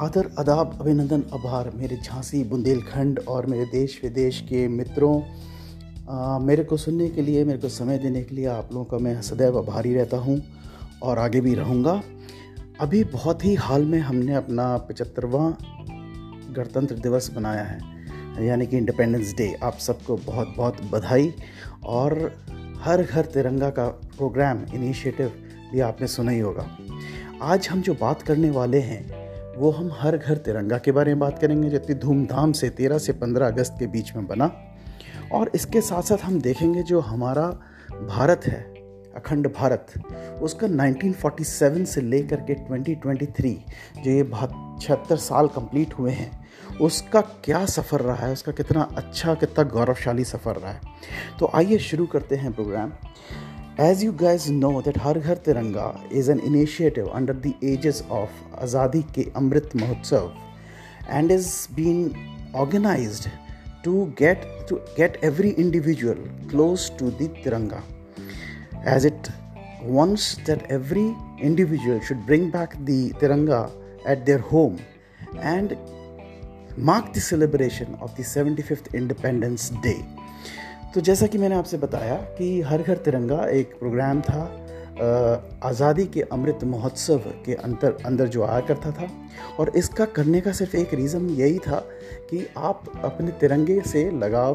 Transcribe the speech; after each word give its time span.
आदर 0.00 0.26
अदाब 0.38 0.76
अभिनंदन 0.80 1.22
आभार 1.34 1.70
मेरे 1.74 1.96
झांसी 1.96 2.42
बुंदेलखंड 2.44 3.20
और 3.28 3.46
मेरे 3.46 3.64
देश 3.64 3.98
विदेश 4.02 4.40
के 4.40 4.66
मित्रों। 4.68 5.22
आ, 6.08 6.38
मेरे 6.38 6.64
को 6.64 6.76
सुनने 6.76 7.08
के 7.08 7.22
लिए 7.22 7.44
मेरे 7.44 7.58
को 7.58 7.68
समय 7.68 7.98
देने 7.98 8.22
के 8.22 8.34
लिए 8.34 8.46
आप 8.46 8.68
लोगों 8.72 8.84
का 8.84 8.98
मैं 8.98 9.22
सदैव 9.22 9.58
आभारी 9.58 9.94
रहता 9.94 10.16
हूँ 10.16 10.40
और 11.02 11.18
आगे 11.18 11.40
भी 11.40 11.54
रहूँगा। 11.54 12.00
अभी 12.80 13.02
बहुत 13.04 13.44
ही 13.44 13.54
हाल 13.54 13.84
में 13.84 13.98
हमने 14.00 14.34
अपना 14.34 14.76
पचहत्तरवा 14.78 15.48
गणतंत्र 16.56 16.98
दिवस 16.98 17.30
बनाया 17.30 17.64
है 17.64 18.46
यानी 18.46 18.66
कि 18.66 18.76
इंडिपेंडेंस 18.76 19.34
डे 19.34 19.52
आप 19.62 19.78
सबको 19.78 20.16
बहुत 20.16 20.54
बहुत 20.56 20.82
बधाई 20.92 21.34
और 21.84 22.18
हर 22.80 23.02
घर 23.02 23.24
तिरंगा 23.24 23.70
का 23.70 23.88
प्रोग्राम 24.16 24.64
इनिशिएटिव 24.74 25.32
भी 25.72 25.80
आपने 25.80 26.06
सुना 26.06 26.30
ही 26.30 26.40
होगा। 26.40 26.70
आज 27.42 27.68
हम 27.68 27.80
जो 27.80 27.94
बात 27.94 28.22
करने 28.22 28.50
वाले 28.50 28.80
हैं 28.80 29.25
वो 29.56 29.70
हम 29.70 29.90
हर 29.92 30.16
घर 30.16 30.36
तिरंगा 30.36 30.78
के 30.78 30.92
बारे 30.92 31.10
में 31.10 31.18
बात 31.18 31.38
करेंगे 31.38 31.68
जो 31.68 31.76
इतनी 31.76 31.94
धूमधाम 31.94 32.52
से 32.52 32.70
तेरह 32.70 32.98
से 32.98 33.12
पंद्रह 33.12 33.46
अगस्त 33.46 33.76
के 33.78 33.86
बीच 33.86 34.16
में 34.16 34.26
बना। 34.26 34.50
और 35.32 35.50
इसके 35.54 35.80
साथ 35.80 36.02
साथ 36.02 36.18
हम 36.24 36.40
देखेंगे 36.40 36.82
जो 36.82 37.00
हमारा 37.00 37.42
भारत 37.92 38.40
है, 38.46 38.62
अखंड 39.16 39.52
भारत, 39.52 39.86
उसका 40.42 40.66
1947 40.66 41.84
से 41.84 42.00
लेकर 42.00 42.36
के 42.36 42.54
2023 42.54 43.56
जो 44.04 44.10
ये 44.10 44.24
छिहत्तर 44.82 45.16
साल 45.16 45.48
कंप्लीट 45.48 45.94
हुए 45.94 46.10
हैं, 46.10 46.46
उसका 46.80 47.20
क्या 47.20 47.66
सफ़र 47.66 48.00
रहा 48.00 48.26
है, 48.26 48.32
उसका 48.32 48.52
कितना 48.52 48.88
अच्छा 48.96 49.34
कितना 49.34 49.64
गौरवशाली 49.64 50.24
सफ़र 50.24 50.56
रहा 50.56 50.72
है। 50.72 50.80
तो 51.40 51.50
आइए 51.54 51.78
शुरू 51.78 52.06
करते 52.06 52.36
हैं 52.36 52.52
programme. 52.52 52.92
As 53.78 54.02
you 54.02 54.10
guys 54.10 54.50
know 54.50 54.80
that 54.80 54.96
Har 54.96 55.12
Ghar 55.12 55.36
Tiranga 55.36 56.10
is 56.10 56.28
an 56.28 56.40
initiative 56.40 57.08
under 57.12 57.34
the 57.34 57.54
aegis 57.60 58.02
of 58.08 58.30
Azadi 58.54 59.02
Ke 59.08 59.30
Amrit 59.34 59.74
Mahotsav 59.80 60.34
and 61.08 61.30
is 61.30 61.68
being 61.74 62.16
organized 62.54 63.28
to 63.82 64.10
get 64.16 64.66
to 64.68 64.80
get 64.96 65.18
every 65.22 65.50
individual 65.64 66.16
close 66.48 66.88
to 66.88 67.10
the 67.10 67.28
Tiranga 67.44 67.82
as 68.82 69.04
it 69.04 69.30
wants 69.82 70.36
that 70.46 70.64
every 70.70 71.14
individual 71.38 72.00
should 72.00 72.24
bring 72.24 72.50
back 72.50 72.82
the 72.86 73.12
Tiranga 73.20 73.70
at 74.06 74.24
their 74.24 74.38
home 74.38 74.80
and 75.36 75.76
mark 76.78 77.12
the 77.12 77.20
celebration 77.20 77.94
of 78.00 78.16
the 78.16 78.22
75th 78.22 78.90
Independence 78.94 79.68
Day. 79.82 80.02
तो 80.96 81.00
जैसा 81.00 81.26
कि 81.26 81.38
मैंने 81.38 81.54
आपसे 81.54 81.76
बताया 81.76 82.14
कि 82.36 82.46
हर 82.60 82.82
घर 82.82 82.96
तिरंगा 82.96 83.44
एक 83.46 83.74
प्रोग्राम 83.78 84.20
था 84.20 84.42
आज़ादी 85.62 86.04
के 86.04 86.20
अमृत 86.32 86.60
महोत्सव 86.64 87.24
के 87.46 87.54
अंतर 87.54 87.96
अंदर 88.06 88.28
जो 88.28 88.44
आया 88.44 88.60
करता 88.60 88.90
था। 88.90 89.08
और 89.60 89.72
इसका 89.76 90.04
करने 90.16 90.40
का 90.40 90.52
सिर्फ़ 90.52 90.76
एक 90.76 90.94
रीज़न 90.94 91.28
यही 91.30 91.58
था 91.58 91.80
कि 92.30 92.46
आप 92.58 92.84
अपने 93.04 93.30
तिरंगे 93.40 93.80
से 93.86 94.10
लगाव 94.20 94.54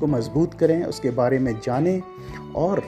को 0.00 0.06
मज़बूत 0.06 0.54
करें 0.54 0.84
उसके 0.84 1.10
बारे 1.10 1.38
में 1.38 1.52
जानें 1.66 2.00
और 2.56 2.82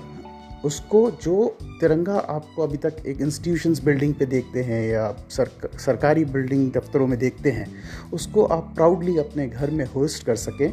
उसको 0.64 1.11
जो 1.23 1.48
तिरंगा 1.80 2.19
आपको 2.28 2.62
अभी 2.62 2.77
तक 2.77 3.03
एक 3.06 3.20
इंस्टीट्यूशंस 3.20 3.84
बिल्डिंग 3.84 4.14
पे 4.14 4.27
देखते 4.27 4.62
हैं 4.62 4.83
या 4.89 5.11
सर, 5.30 5.50
सरकारी 5.78 6.25
बिल्डिंग 6.27 6.70
दफ्तरों 6.73 7.06
में 7.06 7.19
देखते 7.19 7.50
हैं 7.50 7.67
उसको 8.12 8.45
आप 8.45 8.73
प्राउडली 8.75 9.19
अपने 9.19 9.48
घर 9.48 9.70
में 9.70 9.84
होस्ट 9.86 10.27
कर 10.27 10.36
सकें। 10.36 10.73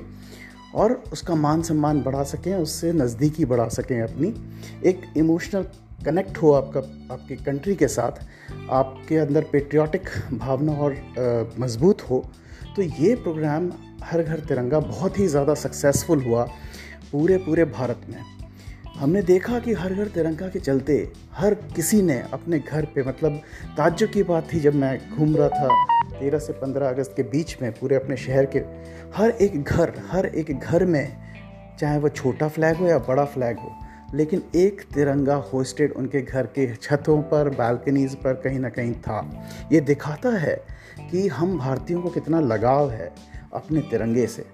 और 0.76 0.92
उसका 1.14 1.36
मान 1.38 1.62
सम्मान 1.62 2.02
बढ़ा 2.02 2.24
सकें, 2.26 2.54
उससे 2.56 2.92
नज़दीकी 2.94 3.46
बढ़ा 3.46 3.68
सकें 3.70 4.02
अपनी। 4.02 4.34
एक 4.90 5.02
इमोशनल 5.18 5.66
कनेक्ट 6.06 6.38
हो 6.38 6.52
आपका, 6.54 6.80
आपकी 7.14 7.36
कंट्री 7.38 7.76
के 7.76 7.88
साथ, 7.88 8.12
आपके 8.72 9.18
अंदर 9.18 9.46
पेट्रियाटिक 9.52 10.10
भावना 10.34 10.74
और 10.74 11.56
मज़बूत 11.60 12.02
हो 12.10 12.24
तो 12.76 12.82
ये 12.82 13.14
प्रोग्राम 13.18 13.72
हर 14.04 14.24
घर 14.24 14.40
तिरंगा 14.40 14.80
बहुत 14.82 15.20
ही 15.20 15.28
ज़्यादा 15.28 15.54
सक्सेसफुल 15.56 16.24
हुआ 16.24 16.44
पूरे 17.12 17.38
पूरे 17.38 17.66
भारत 17.68 18.02
में। 18.10 18.22
हमने 18.96 19.22
देखा 19.24 19.60
कि 19.60 19.74
हर 19.74 19.94
घर 19.94 20.08
तिरंगा 20.08 20.48
के 20.48 20.60
चलते 20.60 20.96
हर 21.34 21.54
किसी 21.76 22.02
ने 22.02 22.20
अपने 22.34 22.60
घर 22.60 22.86
पे 22.86 23.04
मतलब 23.04 23.42
ताज्जुब 23.78 24.10
की 24.10 24.24
बात 24.24 24.48
थी 24.54 24.60
जब 24.60 24.76
मैं 24.76 24.98
घूम 25.10 25.36
रहा 25.36 25.50
था 25.50 25.68
तेरह 26.20 26.40
से 26.40 26.54
पंद्रह 26.54 26.90
अगस्त 26.90 27.14
के 27.16 27.24
बीच 27.24 27.58
में 27.62 27.72
पूरे 27.72 27.96
अपने 27.96 28.18
शहर 28.18 28.46
के 28.46 28.60
हर 29.16 29.30
एक 29.32 29.64
घर, 29.64 29.94
हर 30.10 30.26
एक 30.26 30.60
घर 30.60 30.86
में 30.86 31.18
चाहे 31.80 32.00
वो 32.00 32.10
छोटा 32.10 32.48
फ्लैग 32.48 32.76
हो 32.76 32.88
या 32.88 32.98
बड़ा 33.00 33.26
फ्लैग 33.26 33.58
हो, 33.58 33.72
लेकिन 34.14 34.44
एक 34.56 34.82
तिरंगा 34.94 35.36
होस्टेड 35.36 35.94
उनके 35.94 36.22
घर 36.22 36.46
के 36.46 36.76
छतों 36.76 37.22
पर 37.22 37.50
बालकनीज 37.50 38.16
पर 38.16 38.34
कहीं 38.34 38.60
ना 38.60 38.70
कहीं 38.70 38.94
था। 38.94 39.20
ये 39.72 39.80
दिखाता 39.80 40.30
है 40.30 40.56
कि 41.12 41.28
हम 41.28 41.58
भारतीयों 41.58 42.02
को 42.02 42.10
कितना 42.10 42.40
लगाव 42.40 42.90
है 42.92 43.12
अपने 43.54 43.82
तिरंगे 43.82 44.28
से। 44.28 44.46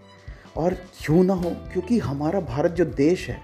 और 0.58 0.74
क्यों 0.74 1.24
ना 1.24 1.34
हो? 1.34 1.50
क्योंकि 1.74 2.00
हमारा 2.00 2.40
भारत 2.40 2.72
जो 2.72 2.86
देश 2.86 3.30
है, 3.30 3.38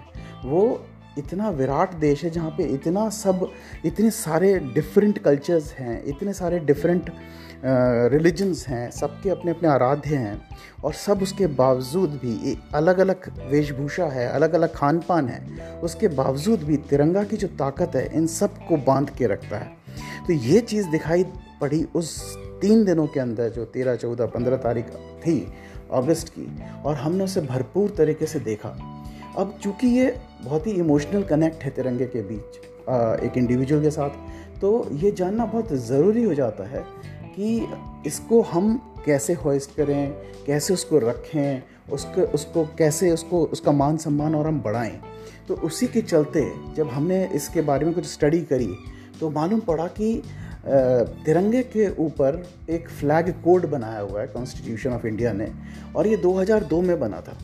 वो 0.44 0.86
इतना 1.18 1.48
विराट 1.50 1.94
देश 1.94 2.24
है 2.24 2.30
जहाँ 2.30 2.50
पे 2.50 2.64
इतना 2.64 3.08
सब, 3.08 3.48
इतने 3.84 4.10
सारे 4.10 4.58
डिफरेंट 4.58 5.18
कल्चर्स 5.18 5.72
हैं, 5.74 6.04
इतने 6.04 6.32
सारे 6.32 6.58
डिफरेंट 6.58 7.10
रिलीजन्स 7.64 8.66
हैं, 8.68 8.90
सबके 8.90 9.30
अपने 9.30 9.50
अपने 9.50 9.68
आराध्य 9.68 10.16
हैं 10.16 10.40
और 10.84 10.92
सब 10.94 11.22
उसके 11.22 11.46
बावजूद 11.54 12.18
भी 12.22 12.56
अलग 12.74 12.98
अलग 12.98 13.28
वेशभूषा 13.50 14.06
है 14.06 14.26
अलग 14.28 14.54
अलग 14.54 14.74
खान 14.74 14.98
पान 15.08 15.28
है, 15.28 15.80
उसके 15.80 16.08
बावजूद 16.10 16.62
भी 16.62 16.76
तिरंगा 16.90 17.22
की 17.24 17.36
जो 17.36 17.48
ताकत 17.58 17.96
है, 17.96 18.04
इन 18.14 18.26
सबको 18.28 18.76
बाँध 18.86 19.10
के 19.10 19.26
रखता 19.26 19.58
है। 19.58 19.70
तो 20.26 20.32
ये 20.32 20.60
चीज़ 20.62 20.88
दिखाई 20.88 21.24
पड़ी 21.60 21.82
उस 21.94 22.36
तीन 22.62 22.84
दिनों 22.84 23.06
के 23.06 23.20
अंदर 23.20 23.48
जो 23.48 23.64
तेरह, 23.66 23.96
चौदह, 23.96 24.26
पंद्रह 24.26 24.56
तारीख 24.56 24.86
थी, 25.20 25.38
अगस्त 25.92 26.28
की, 26.28 26.48
और 26.84 26.94
हमने 26.94 27.24
उसे 27.24 27.40
भरपूर 27.42 27.94
तरीके 27.98 28.26
से 28.26 28.40
देखा। 28.40 28.68
अब 29.38 29.58
चूँकि 29.62 29.86
ये 29.88 30.14
बहुत 30.44 30.66
ही 30.66 30.72
इमोशनल 30.72 31.22
कनेक्ट 31.22 31.62
है 31.64 31.70
तिरंगे 31.70 32.06
के 32.06 32.22
बीच 32.22 32.60
एक 33.24 33.36
इंडिविजुअल 33.36 33.82
के 33.82 33.90
साथ 33.90 34.60
तो 34.60 34.88
ये 34.92 35.10
जानना 35.10 35.44
बहुत 35.46 35.72
ज़रूरी 35.80 36.22
हो 36.22 36.34
जाता 36.34 36.64
है 36.68 36.84
कि 37.34 37.66
इसको 38.06 38.40
हम 38.42 38.74
कैसे 39.06 39.32
होस्ट 39.34 39.76
करें, 39.76 40.10
कैसे 40.46 40.74
उसको 40.74 40.98
रखें, 40.98 41.62
उसको 41.92 42.22
उसको 42.34 42.64
कैसे 42.78 43.10
उसको, 43.10 43.44
उसका 43.44 43.72
मान 43.72 43.96
सम्मान 43.96 44.34
और 44.34 44.46
हम 44.46 44.60
बढ़ाएँ। 44.60 45.00
तो 45.48 45.54
उसी 45.56 45.86
के 45.86 46.00
चलते 46.02 46.44
जब 46.76 46.88
हमने 46.88 47.24
इसके 47.34 47.60
बारे 47.62 47.86
में 47.86 47.94
कुछ 47.94 48.06
स्टडी 48.06 48.40
करी 48.42 48.74
तो 49.20 49.30
मालूम 49.30 49.60
पड़ा 49.60 49.86
कि 49.88 50.22
तिरंगे 50.66 51.62
के 51.64 51.88
ऊपर 51.96 52.42
एक 52.70 52.88
फ्लैग 52.90 53.30
कोड 53.44 53.66
बनाया 53.70 54.00
हुआ 54.00 54.20
है 54.20 54.26
कॉन्स्टिट्यूशन 54.26 54.90
ऑफ़ 54.90 55.06
इंडिया 55.06 55.32
ने, 55.32 55.48
और 55.96 56.06
ये 56.06 56.16
2002 56.16 56.80
में 56.82 56.98
बना 57.00 57.20
था। 57.20 57.36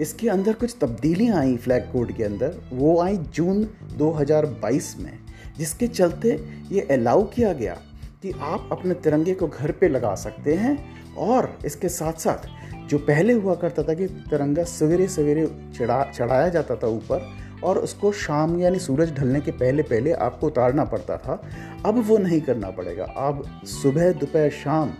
इसके 0.00 0.28
अंदर 0.28 0.52
कुछ 0.52 0.76
तब्दीलियाँ 0.80 1.38
आई 1.38 1.56
फ्लैग 1.56 1.82
कोड 1.92 2.12
के 2.16 2.24
अंदर, 2.24 2.54
वो 2.72 3.00
आई 3.00 3.16
जून 3.16 3.64
2022 3.98 4.94
में, 4.98 5.18
जिसके 5.58 5.86
चलते 5.88 6.28
ये 6.72 6.80
अलाउ 6.90 7.24
किया 7.24 7.52
गया। 7.52 7.76
कि 8.22 8.32
आप 8.40 8.68
अपने 8.72 8.94
तिरंगे 8.94 9.34
को 9.34 9.46
घर 9.48 9.70
पे 9.72 9.88
लगा 9.88 10.14
सकते 10.14 10.54
हैं 10.54 10.76
और 11.18 11.58
इसके 11.66 11.88
साथ 11.88 12.12
साथ 12.12 12.46
जो 12.88 12.98
पहले 12.98 13.32
हुआ 13.32 13.54
करता 13.54 13.82
था 13.82 13.94
कि 13.94 14.06
तिरंगा 14.06 14.64
सवेरे 14.64 15.08
सवेरे 15.08 15.46
चढ़ा, 15.78 16.02
चढ़ाया 16.04 16.48
जाता 16.48 16.76
था 16.76 16.86
ऊपर 16.86 17.30
और 17.64 17.78
उसको 17.78 18.12
शाम 18.12 18.58
यानी 18.60 18.78
सूरज 18.78 19.12
ढलने 19.16 19.40
के 19.40 19.50
पहले 19.50 19.82
पहले 19.82 20.12
आपको 20.12 20.46
उतारना 20.46 20.84
पड़ता 20.84 21.16
था, 21.16 21.40
अब 21.86 22.02
वो 22.08 22.18
नहीं 22.18 22.40
करना 22.40 22.70
पड़ेगा। 22.70 23.04
आप 23.04 23.42
सुबह, 23.64 24.12
दोपहर, 24.12 24.50
शाम, 24.50 24.94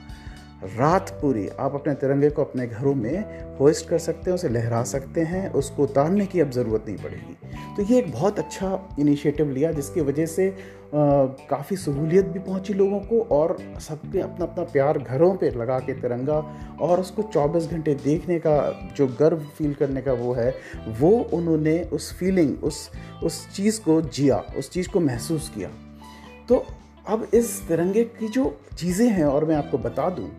रात 0.76 1.10
पूरी 1.22 1.48
आप 1.48 1.74
अपने 1.74 1.94
तिरंगे 1.94 2.30
को 2.30 2.44
अपने 2.44 2.66
घरों 2.66 2.94
में 2.94 3.56
होस्ट 3.58 3.88
कर 3.88 3.98
सकते 3.98 4.30
हैं, 4.30 4.34
उसे 4.34 4.48
लहरा 4.48 4.82
सकते 4.84 5.20
हैं, 5.20 5.48
उसको 5.50 5.82
उतारने 5.82 6.26
की 6.26 6.40
अब 6.40 6.50
ज़रूरत 6.50 6.84
नहीं 6.88 6.98
पड़ेगी। 6.98 7.36
तो 7.76 7.92
ये 7.92 7.98
एक 7.98 8.12
बहुत 8.12 8.38
अच्छा 8.38 8.88
इनिशिएटिव 8.98 9.50
लिया 9.50 9.72
जिसकी 9.72 10.00
वजह 10.00 10.26
से 10.26 10.54
काफ़ी 10.94 11.76
सहूलियत 11.76 12.24
भी 12.24 12.38
पहुँची 12.38 12.74
लोगों 12.74 12.98
को 13.00 13.20
और 13.32 13.56
सबके 13.80 14.20
अपना 14.20 14.44
अपना 14.44 14.64
प्यार 14.64 14.98
घरों 14.98 15.34
पे 15.36 15.50
लगा 15.50 15.78
के 15.78 15.92
तिरंगा 15.92 16.38
और 16.80 17.00
उसको 17.00 17.22
24 17.32 17.66
घंटे 17.66 17.94
देखने 17.94 18.38
का 18.38 18.56
जो 18.96 19.06
गर्व 19.20 19.38
फील 19.58 19.74
करने 19.74 20.02
का 20.02 20.12
वो 20.12 20.32
है, 20.32 20.54
वो 20.88 21.10
उन्होंने 21.32 21.80
उस 21.92 22.12
फीलिंग 22.18 22.64
उस 22.64 22.90
उस 23.22 23.46
चीज़ 23.56 23.80
को 23.80 24.00
जिया, 24.02 24.36
उस 24.58 24.70
चीज़ 24.70 24.88
को 24.88 25.00
महसूस 25.00 25.48
किया। 25.48 25.70
तो 26.48 26.64
अब 27.08 27.26
इस 27.34 27.60
तिरंगे 27.68 28.04
की 28.04 28.28
जो 28.28 28.56
चीज़ें 28.76 29.08
हैं 29.08 29.24
और 29.24 29.44
मैं 29.44 29.56
आपको 29.56 29.78
बता 29.78 30.10
दूँ 30.10 30.30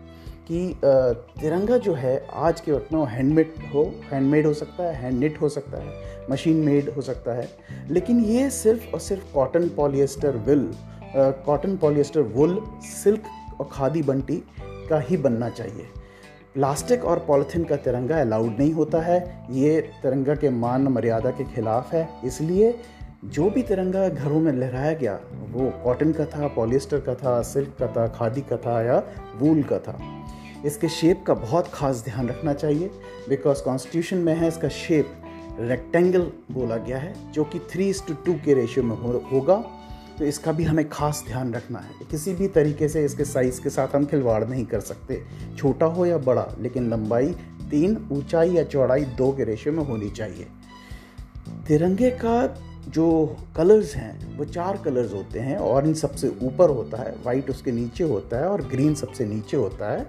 कि 0.48 0.80
तिरंगा 0.84 1.76
जो 1.78 1.94
है 1.94 2.26
आज 2.34 2.60
के 2.60 2.72
वक्त 2.72 2.92
में 2.92 3.00
वो 3.00 3.06
हैंडमेड 3.06 3.52
हो 3.74 3.92
हैंडमेड 4.12 4.46
हो 4.46 4.54
सकता 4.54 4.82
है 4.82 4.94
हैंड 4.94 5.18
निट 5.18 5.40
हो 5.40 5.48
सकता 5.48 5.82
है 5.82 5.92
मशीन 6.30 6.56
मेड 6.56 6.88
हो 6.88 7.02
सकता 7.02 7.32
है। 7.32 7.48
लेकिन 7.90 8.20
ये 8.20 8.50
सिर्फ़ 8.50 8.92
और 8.92 9.00
सिर्फ़ 9.00 9.32
cotton 9.34 9.68
polyester 9.68 10.36
will 10.36 10.70
cotton 11.16 11.76
polyester 11.76 12.20
wool 12.20 12.62
silk 12.82 13.22
और 13.60 13.68
खादी 13.72 14.02
बंटी 14.02 14.42
का 14.60 15.00
ही 15.00 15.16
बनना 15.16 15.48
चाहिए। 15.48 15.86
प्लास्टिक 16.54 17.04
और 17.04 17.18
पॉलिथीन 17.18 17.64
का 17.64 17.76
तिरंगा 17.76 18.20
अलाउड 18.20 18.58
नहीं 18.58 18.72
होता 18.72 19.00
है। 19.00 19.46
ये 19.50 19.80
तिरंगा 20.02 20.34
के 20.34 20.50
मान 20.50 20.82
मर्यादा 20.82 21.30
के 21.30 21.44
खिलाफ 21.44 21.92
है। 21.94 22.08
इसलिए 22.24 22.74
जो 23.24 23.50
भी 23.50 23.62
तिरंगा 23.62 24.08
घरों 24.08 24.40
में 24.40 24.52
लहराया 24.52 24.92
गया, 24.92 25.20
वो 25.50 25.70
कॉटन 25.84 26.12
का 26.12 26.24
था 26.26 26.48
पॉलिएस्टर 26.48 27.00
का 27.00 27.14
था 27.14 27.40
सिल्क 27.42 27.76
का 27.78 27.86
था, 27.86 28.06
खादी 28.08 28.40
का 28.40 28.56
था 28.56 28.82
या 28.82 29.02
वूल 29.36 29.62
का 29.62 29.78
था। 29.78 30.23
इसके 30.66 30.88
शेप 30.88 31.24
का 31.26 31.34
बहुत 31.34 31.68
खास 31.68 32.02
ध्यान 32.04 32.28
रखना 32.28 32.52
चाहिए 32.52 32.90
बिकॉज़ 33.28 33.62
कॉन्स्टिट्यूशन 33.62 34.18
में 34.18 34.34
है 34.34 34.48
इसका 34.48 34.68
शेप 34.68 35.12
रेक्टेंगल 35.60 36.30
बोला 36.50 36.76
गया 36.76 36.98
है 36.98 37.32
जो 37.32 37.44
कि 37.44 37.58
थ्री 37.72 37.88
इस 37.90 38.06
टू 38.06 38.14
टू 38.14 38.34
के 38.34 38.54
रेशियो 38.54 38.84
में 38.84 38.96
हो, 38.96 39.12
होगा। 39.32 39.56
तो 40.18 40.24
इसका 40.24 40.52
भी 40.52 40.64
हमें 40.64 40.88
खास 40.88 41.22
ध्यान 41.26 41.52
रखना 41.54 41.78
है। 41.78 42.06
किसी 42.10 42.32
भी 42.32 42.48
तरीके 42.48 42.88
से 42.88 43.04
इसके 43.04 43.24
साइज़ 43.24 43.60
के 43.62 43.70
साथ 43.70 43.94
हम 43.94 44.04
खिलवाड़ 44.06 44.44
नहीं 44.44 44.64
कर 44.66 44.80
सकते। 44.80 45.20
छोटा 45.56 45.86
हो 45.86 46.06
या 46.06 46.18
बड़ा 46.18 46.46
लेकिन 46.60 46.90
लंबाई 46.90 47.34
तीन 47.70 47.96
ऊंचाई 48.12 48.50
या 48.50 48.62
चौड़ाई 48.64 49.04
दो 49.18 49.30
के 49.32 49.44
रेशियो 49.44 49.74
में 49.74 49.84
होनी 49.84 50.10
चाहिए। 50.10 50.46
तिरंगे 51.68 52.10
का 52.10 52.46
जो 52.88 53.36
कलर्स 53.56 53.94
हैं 53.96 54.36
वो 54.38 54.44
चार 54.44 54.76
कलर्स 54.76 55.12
होते 55.12 55.40
हैं 55.40 55.56
ऑरेंज 55.58 55.96
सबसे 55.96 56.28
ऊपर 56.42 56.70
होता 56.70 57.02
है 57.02 57.14
वाइट 57.24 57.50
उसके 57.50 57.72
नीचे 57.72 58.04
होता 58.04 58.38
है 58.38 58.48
और 58.48 58.62
ग्रीन 58.62 58.94
सबसे 58.94 59.24
नीचे 59.24 59.56
होता 59.56 59.92
है। 59.92 60.06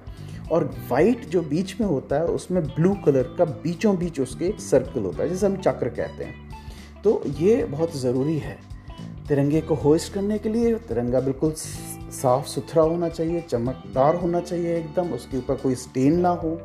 और 0.51 0.75
वाइट 0.91 1.25
जो 1.25 1.41
बीच 1.41 1.81
में 1.81 1.87
होता 1.87 2.15
है, 2.15 2.25
उसमें 2.25 2.63
ब्लू 2.63 2.95
कलर 3.05 3.23
का 3.23 3.45
बीचों 3.45 3.97
बीच 3.97 4.19
उसके 4.19 4.53
सर्कल 4.59 5.01
होता 5.01 5.23
है, 5.23 5.29
जिसे 5.29 5.45
हम 5.45 5.55
चक्र 5.55 5.89
कहते 5.89 6.23
हैं। 6.23 6.45
तो 7.03 7.23
ये 7.25 7.65
बहुत 7.65 7.97
ज़रूरी 7.97 8.37
है। 8.37 8.57
तिरंगे 9.27 9.61
को 9.61 9.75
होस्ट 9.75 10.13
करने 10.13 10.37
के 10.37 10.49
लिए 10.49 10.75
तिरंगा 10.75 11.19
बिल्कुल 11.19 11.51
साफ़ 11.51 12.45
सुथरा 12.47 12.83
होना 12.83 13.09
चाहिए, 13.09 13.41
चमकदार 13.41 14.15
होना 14.15 14.41
चाहिए 14.41 14.77
एकदम, 14.77 15.13
उसके 15.13 15.37
ऊपर 15.37 15.55
कोई 15.55 15.75
स्टेन 15.75 16.19
ना 16.19 16.29
हो 16.29 16.61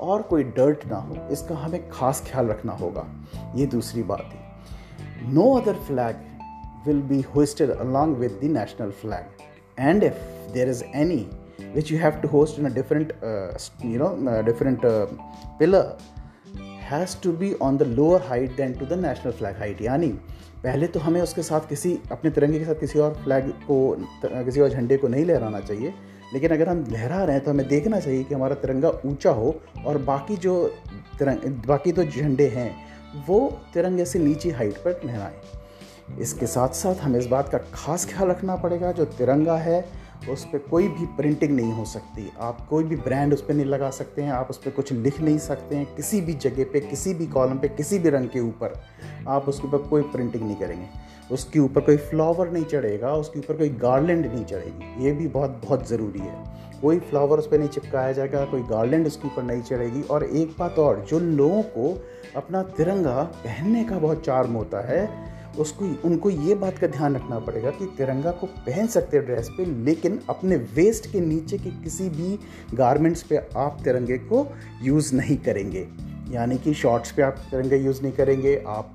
और 0.00 0.22
कोई 0.22 0.44
डर्ट 0.44 0.86
ना 0.86 0.96
हो। 0.96 1.16
इसका 1.30 1.54
हमें 1.54 1.90
खास 1.90 2.22
ख्याल 2.26 2.46
रखना 2.46 2.72
होगा। 2.72 3.06
ये 3.56 3.66
दूसरी 3.66 4.02
बात 4.02 4.30
है। 4.32 5.32
No 5.34 5.54
other 5.54 5.74
flag 5.74 6.16
will 6.86 7.02
be 7.02 7.20
hosted 7.20 7.70
along 7.70 8.16
with 8.16 8.40
the 8.44 8.46
national 8.46 8.90
flag 8.90 9.26
and 9.78 10.02
if 10.02 10.52
there 10.52 10.68
is 10.68 10.84
any 10.84 11.26
which 11.74 11.90
you 11.90 11.98
have 11.98 12.20
to 12.22 12.28
host 12.28 12.58
in 12.58 12.66
a 12.66 12.70
different 12.70 13.12
uh, 13.22 13.50
you 13.82 13.98
know 14.02 14.12
uh, 14.32 14.42
different 14.42 14.84
uh, 14.84 15.06
pillar 15.58 15.96
has 16.88 17.14
to 17.26 17.32
be 17.42 17.50
on 17.66 17.78
the 17.82 17.88
lower 17.98 18.18
height 18.30 18.56
than 18.56 18.74
to 18.80 18.86
the 18.86 18.96
national 18.96 19.36
flag 19.40 19.60
height. 19.62 19.80
यानी 19.82 20.08
पहले 20.64 20.86
तो 20.86 21.00
हमें 21.00 21.20
उसके 21.22 21.42
साथ 21.42 21.68
किसी 21.68 21.98
अपने 22.12 22.30
तिरंगे 22.30 22.58
के 22.58 22.64
साथ 22.64 22.80
किसी 22.80 22.98
और 22.98 23.14
फ्लैग 23.24 23.48
को 23.66 23.76
किसी 24.24 24.60
और 24.60 24.68
झंडे 24.68 24.96
को 24.96 25.08
नहीं 25.08 25.24
लहराना 25.26 25.60
चाहिए। 25.60 25.94
लेकिन 26.34 26.50
अगर 26.52 26.68
हम 26.68 26.84
लहरा 26.90 27.22
रहे 27.24 27.36
हैं 27.36 27.44
तो 27.44 27.50
हमें 27.50 27.66
देखना 27.68 28.00
चाहिए 28.00 28.22
कि 28.24 28.34
हमारा 28.34 28.54
तिरंगा 28.62 28.90
ऊँचा 29.06 29.30
हो 29.30 29.54
और 29.86 29.98
बाकी 30.04 30.36
जो 30.46 30.54
तिरंग 31.18 31.62
बाकी 31.66 31.92
तो 31.92 32.04
झंडे 32.04 32.46
हैं 32.54 32.70
वो 33.26 33.38
तिरंगे 33.74 34.04
से 34.04 34.18
नीचे 34.18 34.50
हाइट 34.50 34.76
पर 34.84 35.00
लहराएँ। 35.04 36.18
इसके 36.20 36.46
साथ 36.46 36.68
साथ 36.74 37.02
हमें 37.02 37.18
इस 37.18 37.26
बात 37.26 37.48
का 37.48 37.58
खास 37.74 38.06
ख्याल 38.10 38.28
रखना 38.28 38.56
पड़ेगा 38.64 38.92
जो 38.92 39.04
तिरंगा 39.20 39.56
है 39.56 39.78
उस 40.30 40.44
पर 40.44 40.58
कोई 40.58 40.88
भी 40.88 41.06
प्रिंटिंग 41.06 41.56
नहीं 41.56 41.72
हो 41.72 41.84
सकती। 41.84 42.32
आप 42.40 42.66
कोई 42.68 42.84
भी 42.84 42.96
ब्रांड 42.96 43.32
उस 43.32 43.42
पर 43.42 43.54
नहीं 43.54 43.66
लगा 43.66 43.90
सकते 43.90 44.22
हैं, 44.22 44.32
आप 44.32 44.50
उस 44.50 44.58
पर 44.58 44.70
कुछ 44.70 44.92
लिख 44.92 45.20
नहीं 45.20 45.38
सकते 45.38 45.76
हैं, 45.76 45.94
किसी 45.96 46.20
भी 46.20 46.32
जगह 46.32 46.64
पे, 46.64 46.80
किसी 46.80 47.14
भी 47.14 47.26
कॉलम 47.26 47.58
पे, 47.58 47.68
किसी 47.68 47.98
भी 47.98 48.08
रंग 48.08 48.28
के 48.28 48.40
ऊपर 48.40 48.82
आप 49.28 49.48
उसके 49.48 49.68
ऊपर 49.68 49.78
कोई 49.78 50.02
प्रिंटिंग 50.02 50.44
नहीं 50.44 50.56
करेंगे। 50.56 50.86
उसके 51.32 51.58
ऊपर 51.58 51.80
कोई 51.80 51.96
फ्लावर 51.96 52.50
नहीं 52.50 52.64
चढ़ेगा, 52.64 53.14
उसके 53.14 53.38
ऊपर 53.38 53.56
कोई 53.56 53.68
गार्लैंड 53.68 54.26
नहीं 54.26 54.44
चढ़ेगी। 54.44 55.04
ये 55.04 55.12
भी 55.12 55.28
बहुत 55.28 55.50
बहुत 55.64 55.88
ज़रूरी 55.88 56.18
है। 56.18 56.64
कोई 56.82 56.98
फ्लावर 56.98 57.38
उस 57.38 57.46
पर 57.46 57.58
नहीं 57.58 57.68
चिपकाया 57.68 58.12
जाएगा, 58.12 58.44
कोई 58.44 58.62
गार्लैंड 58.62 59.06
उसके 59.06 59.28
ऊपर 59.28 59.42
नहीं 59.42 59.62
चढ़ेगी। 59.62 60.02
और 60.02 60.24
एक 60.24 60.56
बात 60.58 60.78
और, 60.78 61.06
जो 61.10 61.18
लोगों 61.18 61.62
को 61.62 62.06
अपना 62.36 62.62
तिरंगा 62.62 63.22
पहनने 63.22 63.84
का 63.84 63.98
बहुत 63.98 64.24
चार्म 64.24 64.52
होता 64.52 64.80
है 64.80 65.33
उसको, 65.58 65.84
उनको 66.04 66.30
ये 66.30 66.54
बात 66.54 66.78
का 66.78 66.86
ध्यान 66.86 67.16
रखना 67.16 67.38
पड़ेगा 67.38 67.70
कि 67.70 67.86
तिरंगा 67.98 68.30
को 68.30 68.46
पहन 68.46 68.86
सकते 68.86 69.16
हैं 69.16 69.26
ड्रेस 69.26 69.48
पे, 69.56 69.64
लेकिन 69.64 70.20
अपने 70.28 70.56
वेस्ट 70.74 71.10
के 71.12 71.20
नीचे 71.20 71.58
के 71.58 71.70
किसी 71.82 72.08
भी 72.08 72.38
गारमेंट्स 72.74 73.22
पे 73.22 73.36
आप 73.56 73.78
तिरंगे 73.84 74.18
को 74.18 74.46
यूज़ 74.82 75.14
नहीं 75.16 75.36
करेंगे। 75.36 75.86
यानी 76.30 76.58
कि 76.58 76.74
शॉर्ट्स 76.74 77.12
पे 77.12 77.22
आप 77.22 77.38
तिरंगा 77.50 77.76
यूज़ 77.76 78.02
नहीं 78.02 78.12
करेंगे, 78.12 78.56
आप 78.66 78.94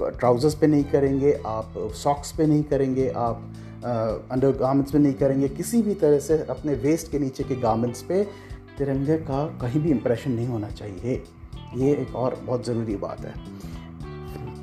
ट्राउज़र्स 0.00 0.54
पे 0.54 0.66
नहीं 0.66 0.84
करेंगे, 0.84 1.32
आप 1.46 1.74
सॉक्स 1.94 2.32
पे 2.32 2.46
नहीं 2.46 2.62
करेंगे, 2.62 3.08
आप 3.08 3.52
अंडर 4.32 4.50
गारमेंट्स 4.50 4.92
पे 4.92 4.98
नहीं 4.98 5.14
करेंगे, 5.14 5.48
किसी 5.48 5.82
भी 5.82 5.94
तरह 5.94 6.18
से 6.18 6.38
अपने 6.50 6.74
वेस्ट 6.74 7.10
के 7.10 7.18
नीचे 7.18 7.44
के 7.44 7.56
गारमेंट्स 7.56 8.02
पे 8.02 8.22
तिरंगे 8.78 9.16
का 9.16 9.44
कहीं 9.60 9.80
भी 9.80 9.90
इम्प्रेशन 9.90 10.30
नहीं 10.30 10.46
होना 10.46 10.70
चाहिए। 10.70 11.22
ये 11.76 11.92
एक 11.92 12.14
और 12.16 12.34
बहुत 12.44 12.66
ज़रूरी 12.66 12.96
बात 12.96 13.20
है। 13.20 13.32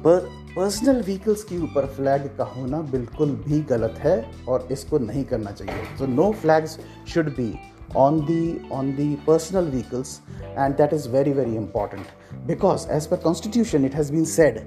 पर 0.03 0.29
पर्सनल 0.56 1.01
व्हीकल्स 1.01 1.44
के 1.44 1.57
ऊपर 1.63 1.86
फ्लैग 1.88 2.24
का 2.38 2.44
होना 2.45 2.81
बिल्कुल 2.92 3.30
भी 3.45 3.59
गलत 3.68 4.00
है 4.00 4.15
और 4.50 4.68
इसको 4.71 4.98
नहीं 5.00 5.24
करना 5.25 5.51
चाहिए। 5.51 5.83
So 5.98 6.06
no 6.07 6.31
flags 6.42 6.77
should 7.07 7.30
be 7.36 7.53
on 7.98 8.19
the 8.25 8.69
on 8.71 8.92
the 8.95 9.07
personal 9.27 9.69
vehicles 9.71 10.19
and 10.42 10.75
that 10.77 10.94
is 10.94 11.07
very 11.09 11.33
very 11.33 11.56
important 11.56 12.36
because 12.48 12.88
as 12.92 13.07
per 13.07 13.18
constitution 13.24 13.86
it 13.86 13.95
has 13.95 14.12
been 14.13 14.25
said 14.25 14.59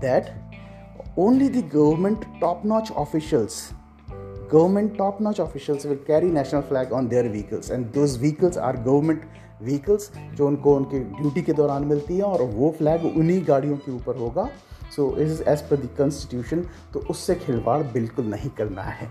that 0.00 1.18
only 1.18 1.48
the 1.48 1.68
government 1.74 2.24
top 2.40 2.62
notch 2.66 2.90
officials 2.98 3.68
government 4.52 4.96
top 4.98 5.20
notch 5.22 5.40
officials 5.40 5.86
will 5.86 5.98
carry 6.06 6.30
national 6.30 6.60
flag 6.68 6.92
on 6.92 7.08
their 7.08 7.28
vehicles 7.28 7.70
and 7.70 7.92
those 7.92 8.18
vehicles 8.20 8.58
are 8.58 8.82
government 8.82 9.24
vehicles 9.62 10.10
जो 10.34 10.46
उनको 10.46 10.76
उनके 10.76 11.00
duty 11.20 11.42
के 11.42 11.52
दौरान 11.52 11.84
मिलती 11.86 12.16
है 12.16 12.22
और 12.24 12.42
वो 12.50 12.74
flag 12.78 13.04
उन्हीं 13.06 13.42
गाड़ियों 13.48 13.76
के 13.76 13.92
ऊपर 13.92 14.16
होगा। 14.16 14.48
So 14.96 15.16
is 15.18 15.42
as 15.42 15.60
per 15.62 15.76
the 15.76 15.88
constitution 15.98 16.64
तो 16.94 17.00
उससे 17.10 17.34
खिलवाड़ 17.36 17.82
बिल्कुल 17.92 18.24
नहीं 18.26 18.50
करना 18.50 18.82
है। 18.82 19.08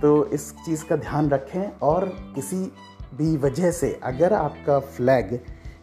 तो 0.00 0.24
इस 0.26 0.50
चीज़ 0.66 0.84
का 0.84 0.96
ध्यान 0.96 1.30
रखें 1.30 1.78
और 1.82 2.04
किसी 2.34 2.56
भी 3.16 3.36
वजह 3.38 3.70
से 3.70 3.98
अगर 4.02 4.32
आपका 4.32 4.78
फ्लैग 4.78 5.38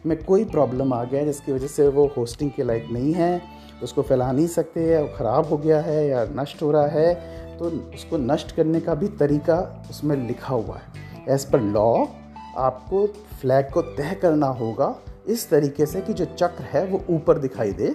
में 0.06 0.16
कोई 0.24 0.44
प्रॉब्लम 0.46 0.92
आ 0.92 1.02
गया 1.04 1.24
जिसकी 1.24 1.52
वजह 1.52 1.66
से 1.66 1.88
वो 1.88 2.06
होस्टिंग 2.16 2.50
के 2.50 2.62
लायक 2.62 2.88
नहीं 2.92 3.12
है, 3.14 3.40
उसको 3.82 4.02
फैला 4.02 4.30
नहीं 4.32 4.46
सकते 4.48 4.86
या 4.86 5.06
ख़राब 5.08 5.46
हो 5.46 5.56
गया 5.56 5.80
है 5.80 6.06
या 6.08 6.24
नष्ट 6.32 6.62
हो 6.62 6.70
रहा 6.72 6.86
है 6.86 7.58
तो 7.58 7.64
उसको 7.94 8.16
नष्ट 8.16 8.54
करने 8.56 8.80
का 8.80 8.94
भी 8.94 9.08
तरीका 9.18 9.58
उसमें 9.90 10.16
लिखा 10.16 10.54
हुआ 10.54 10.76
है। 10.76 11.34
एज़ 11.34 11.46
पर 11.50 11.60
लॉ 11.60 12.04
आपको 12.58 13.06
फ्लैग 13.40 13.70
को 13.72 13.82
तय 13.82 14.18
करना 14.22 14.46
होगा 14.60 14.94
इस 15.28 15.48
तरीके 15.50 15.86
से 15.86 16.00
कि 16.00 16.12
जो 16.12 16.24
चक्र 16.26 16.64
है 16.64 16.84
वो 16.86 17.02
ऊपर 17.10 17.38
दिखाई 17.38 17.72
दे 17.72 17.94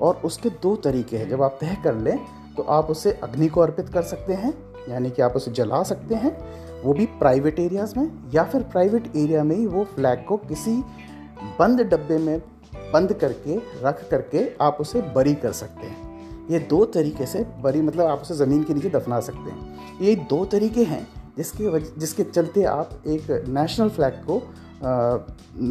और 0.00 0.20
उसके 0.24 0.50
दो 0.62 0.74
तरीके 0.76 1.16
हैं। 1.16 1.28
जब 1.28 1.42
आप 1.42 1.56
तय 1.60 1.76
कर 1.84 1.94
लें 1.96 2.18
तो 2.56 2.62
आप 2.62 2.90
उसे 2.90 3.12
अग्नि 3.22 3.48
को 3.48 3.60
अर्पित 3.60 3.88
कर 3.88 4.02
सकते 4.02 4.32
हैं, 4.34 4.52
यानी 4.88 5.10
कि 5.10 5.22
आप 5.22 5.36
उसे 5.36 5.50
जला 5.50 5.82
सकते 5.82 6.14
हैं। 6.14 6.36
वो 6.82 6.92
भी 6.92 7.06
प्राइवेट 7.18 7.58
एरियाज़ 7.58 7.98
में, 7.98 8.30
या 8.34 8.44
फिर 8.44 8.62
प्राइवेट 8.62 9.06
एरिया 9.16 9.42
में 9.44 9.56
ही 9.56 9.66
वो 9.66 9.84
फ्लैग 9.84 10.24
को 10.24 10.36
किसी 10.38 10.76
बंद 11.58 11.80
डब्बे 11.82 12.18
में 12.18 12.38
बंद 12.92 13.12
करके, 13.12 13.56
रख 13.82 14.08
करके 14.10 14.50
आप 14.60 14.76
उसे 14.80 15.02
बरी 15.14 15.34
कर 15.34 15.52
सकते 15.52 15.86
हैं। 15.86 16.48
ये 16.50 16.58
दो 16.60 16.84
तरीके 16.86 17.26
से 17.26 17.44
बरी 17.62 17.82
मतलब 17.82 18.06
आप 18.06 18.20
उसे 18.20 18.34
ज़मीन 18.34 18.62
के 18.64 18.74
नीचे 18.74 18.88
दफना 18.90 19.20
सकते 19.20 19.50
हैं। 19.50 19.98
ये 20.00 20.14
दो 20.30 20.44
तरीके 20.44 20.84
हैं, 20.84 21.06
जिसके 21.36 21.68
वजह 21.68 21.98
जिसके 21.98 22.24
चलते 22.24 22.64
आप 22.64 23.02
एक 23.06 23.30
नेशनल 23.48 23.88
फ्लैग 23.88 24.22
को 24.30 24.42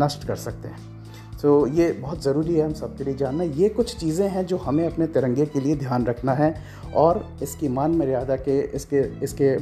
नष्ट 0.04 0.28
कर 0.28 0.36
सकते 0.36 0.68
हैं। 0.68 0.99
तो 1.42 1.68
ये 1.68 1.92
बहुत 1.92 2.24
ज़रूरी 2.24 2.56
है 2.56 2.66
हम 2.66 2.74
सबके 2.74 3.04
लिए 3.04 3.14
जानना। 3.16 3.44
ये 3.44 3.68
कुछ 3.70 3.96
चीज़ें 3.98 4.28
हैं 4.30 4.46
जो 4.46 4.58
हमें 4.58 4.86
अपने 4.86 5.08
तिरंगे 5.08 5.46
के 5.46 5.60
लिए 5.60 5.76
ध्यान 5.76 6.06
रखना 6.06 6.34
है 6.34 6.54
और 6.96 7.24
इसकी 7.44 7.68
मान 7.68 7.92
मर्यादा 7.92 8.36
के, 8.38 8.60
इसके 8.76 9.02
इसके 9.24 9.54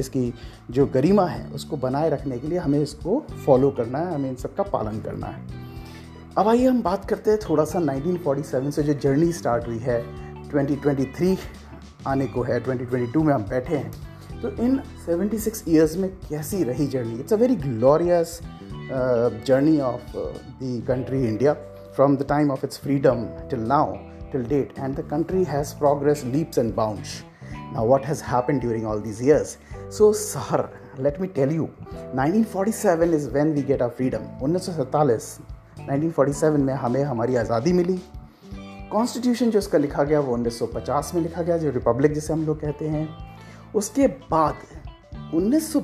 इसकी 0.00 0.32
जो 0.70 0.86
गरिमा 0.86 1.26
है, 1.26 1.46
उसको 1.50 1.76
बनाए 1.76 2.10
रखने 2.10 2.38
के 2.38 2.48
लिए 2.48 2.58
हमें 2.58 2.80
इसको 2.80 3.22
फॉलो 3.46 3.70
करना 3.70 3.98
है, 3.98 4.14
हमें 4.14 4.28
इन 4.30 4.36
सब 4.36 4.54
का 4.54 4.62
पालन 4.62 5.00
करना 5.00 5.26
है। 5.26 5.62
अब 6.38 6.48
आइए 6.48 6.66
हम 6.66 6.82
बात 6.82 7.04
करते 7.04 7.30
हैं 7.30 7.40
थोड़ा 7.40 7.64
सा 7.64 7.78
1947 7.80 8.70
से 8.70 8.82
जो 8.82 8.94
जर्नी 8.94 9.32
स्टार्ट 9.32 9.66
हुई 9.66 9.78
है 9.78 10.00
2023 10.50 11.38
आने 12.06 12.26
को 12.26 12.42
है 12.42 12.62
2022 12.64 13.16
में 13.16 13.32
हम 13.34 13.42
बैठे 13.44 13.76
हैं। 13.76 14.40
तो 14.42 14.50
इन 14.62 14.80
76 15.06 15.62
ईयर्स 15.68 15.96
में 15.96 16.10
कैसी 16.28 16.62
रही 16.64 16.86
journey? 16.86 17.18
It's 17.20 17.32
a 17.32 17.36
very 17.36 17.56
glorious 17.56 18.40
journey 19.44 19.80
of 19.80 20.02
uh, 20.16 20.32
the 20.60 20.80
country 20.82 21.26
India 21.26 21.56
from 21.94 22.16
the 22.16 22.24
time 22.24 22.50
of 22.50 22.64
its 22.64 22.76
freedom 22.76 23.28
till 23.48 23.60
now, 23.60 24.00
till 24.32 24.42
date, 24.42 24.72
and 24.76 24.94
the 24.94 25.02
country 25.02 25.44
has 25.44 25.74
progressed 25.74 26.26
leaps 26.26 26.58
and 26.58 26.74
bounds. 26.74 27.24
Now, 27.72 27.84
what 27.84 28.04
has 28.04 28.20
happened 28.20 28.60
during 28.60 28.86
all 28.86 29.00
these 29.00 29.22
years? 29.22 29.58
So, 29.90 30.12
Sahar, 30.12 30.70
let 30.98 31.20
me 31.20 31.28
tell 31.28 31.50
you, 31.50 31.64
1947 32.12 33.12
is 33.14 33.28
when 33.28 33.54
we 33.54 33.62
get 33.62 33.80
our 33.82 33.90
freedom. 33.90 34.22
1947 34.40 35.54
1947 35.86 36.58
में 36.58 36.74
हमें 36.74 37.02
हमारी 37.04 37.36
आज़ादी 37.36 37.72
मिली 37.72 37.98
constitution 38.90 39.50
जो 39.50 39.58
इसका 39.58 39.78
लिखा 39.78 40.02
गया 40.04 40.20
वो 40.20 40.36
1950 40.36 41.14
में 41.14 41.22
लिखा 41.22 41.42
गया 41.42 41.56
जो 41.58 41.70
रिपब्लिक 41.70 42.12
जिसे 42.14 42.32
हम 42.32 42.46
लोग 42.46 42.60
कहते 42.60 42.88
हैं 42.88 43.08
उसके 43.74 44.06
बाद 44.30 45.34
उन्नीस 45.34 45.74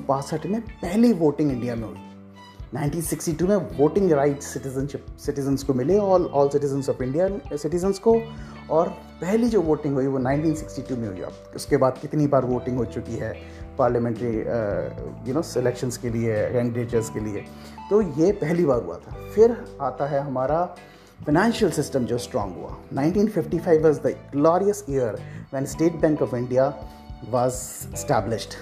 में 0.45 0.61
पहली 0.61 1.11
वोटिंग 1.13 1.51
इंडिया 1.51 1.75
में 1.75 1.87
हुई 1.87 2.10
1962 2.73 3.47
में 3.47 3.55
वोटिंग 3.77 4.11
राइट 4.11 4.41
सिटीजनशिप, 4.41 5.05
सिटीजन्स 5.19 5.63
को 5.63 5.73
मिले 5.73 5.97
all 5.97 6.25
all 6.25 6.49
citizens 6.49 6.89
of 6.89 7.03
India 7.03 7.57
citizens 7.57 7.99
को। 7.99 8.15
और 8.71 8.89
पहली 9.21 9.47
जो 9.49 9.61
वोटिंग 9.61 9.93
हुई 9.95 10.07
वो 10.07 10.19
1962 10.19 10.97
में 10.97 11.07
हुई। 11.07 11.21
अब 11.21 11.53
उसके 11.55 11.77
बाद 11.77 11.97
कितनी 12.01 12.27
बार 12.27 12.45
वोटिंग 12.45 12.77
हो 12.77 12.85
चुकी 12.85 13.15
है 13.15 13.33
पार्लियामेंट्री 13.77 14.37
यू 15.27 15.33
नो 15.33 15.41
सिलेक्शंस 15.41 15.97
के 15.97 16.09
लिए 16.09 16.35
कैंडिडेटर्स 16.51 17.09
के 17.09 17.19
लिए। 17.19 17.43
तो 17.89 18.01
ये 18.01 18.31
पहली 18.31 18.65
बार 18.65 18.83
हुआ 18.83 18.95
था। 18.97 19.15
फिर 19.35 19.57
आता 19.81 20.05
है 20.07 20.19
हमारा 20.19 20.63
फाइनेंशियल 21.25 21.71
सिस्टम 21.71 22.05
जो 22.05 22.17
स्ट्रांग 22.17 22.55
हुआ। 22.55 22.75
1955 22.93 23.81
was 23.83 23.99
the 24.05 24.15
glorious 24.31 24.83
year 24.89 25.19
when 25.51 25.65
State 25.65 25.95
Bank 25.95 26.21
of 26.21 26.35
India 26.35 26.73
was 27.29 27.51
established 27.97 28.53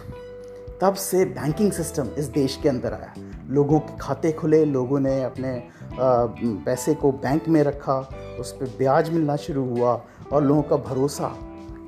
तब 0.81 0.93
से 0.93 1.25
बैंकिंग 1.25 1.71
सिस्टम 1.71 2.09
इस 2.17 2.25
देश 2.33 2.59
के 2.63 2.69
अंदर 2.69 2.93
आया। 2.93 3.13
लोगों 3.49 3.79
के 3.79 3.97
खाते 3.97 4.31
खुले, 4.31 4.63
लोगों 4.65 4.99
ने 4.99 5.23
अपने 5.23 5.51
पैसे 6.65 6.93
को 6.93 7.11
बैंक 7.13 7.47
में 7.49 7.61
रखा, 7.63 7.97
उस 8.39 8.51
पर 8.51 8.75
ब्याज 8.77 9.09
मिलना 9.09 9.35
शुरू 9.37 9.63
हुआ 9.65 10.01
और 10.31 10.43
लोगों 10.43 10.61
का 10.63 10.77
भरोसा 10.89 11.35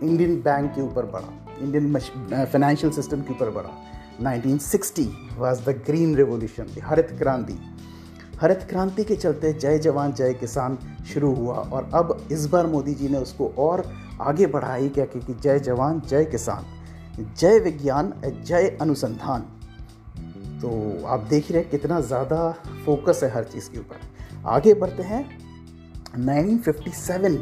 इंडियन 0.04 0.36
बैंक 0.42 0.72
के 0.76 0.82
ऊपर 0.82 1.06
बढ़ा, 1.06 1.34
इंडियन 1.62 1.94
फाइनेंशियल 2.32 2.94
सिस्टम 2.94 3.22
के 3.22 3.34
ऊपर 3.34 3.50
बढ़ा। 3.50 3.70
1960 4.22 5.08
वाज 5.38 5.62
द 5.68 5.82
ग्रीन 5.86 6.16
रेवोल्यूशन 6.16 6.68
हरित 6.84 7.16
क्रांति 7.20 7.60
हरित 8.42 8.66
क्रांति 8.70 9.04
के 9.04 9.16
चलते 9.16 9.52
जय 9.54 9.78
जवान, 9.80 10.14
जय 10.14 10.34
किसान 10.34 10.78
शुरू 11.08 11.34
हुआ 11.36 11.56
और 11.56 11.90
अब 11.94 12.28
इस 12.32 12.46
बार 12.46 12.68
मोदी 12.68 12.94
जी 12.94 13.10
ने 13.10 13.18
उसको 13.18 13.52
और 13.58 13.84
आगे 14.22 14.46
बढ़ाई 14.48 14.90
क्या, 14.90 15.06
क्योंकि 15.06 15.34
जय 15.34 15.60
जवान, 15.60 16.02
जय 16.02 16.26
किसान, 16.26 16.66
जय 17.38 17.60
विज्ञान, 17.60 18.14
जय 18.26 18.78
अनुसंधान। 18.82 19.46
तो 20.62 20.70
आप 21.08 21.20
देख 21.30 21.52
रहे 21.52 21.62
हैं 21.62 21.70
कितना 21.70 22.00
ज़्यादा 22.02 22.50
फोकस 22.86 23.20
है 23.24 23.30
हर 23.32 23.44
चीज़ 23.44 23.70
के 23.70 23.80
ऊपर। 23.80 24.48
आगे 24.48 24.74
बढ़ते 24.74 25.04
हैं। 25.04 25.24
1957 26.18 27.38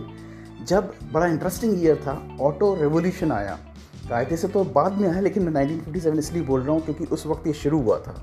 जब 0.68 0.94
बड़ा 1.12 1.26
इंटरेस्टिंग 1.26 1.84
ईयर 1.84 1.96
था 1.98 2.14
ऑटो 2.42 2.74
रेवोल्यूशन 2.76 3.32
आया। 3.32 3.58
कायदे 4.10 4.38
से 4.38 4.48
तो 4.48 4.64
बाद 4.66 4.94
में 4.94 5.08
आया, 5.10 5.20
लेकिन 5.22 5.44
मैं 5.44 5.52
1957 5.56 6.20
इसलिए 6.20 6.44
बोल 6.44 6.62
रहा 6.62 6.72
हूँ 6.72 6.82
क्योंकि 6.82 7.06
उस 7.06 7.26
वक्त 7.28 7.48
ये 7.48 7.54
शुरू 7.56 7.82
हुआ 7.82 7.98
था। 8.00 8.16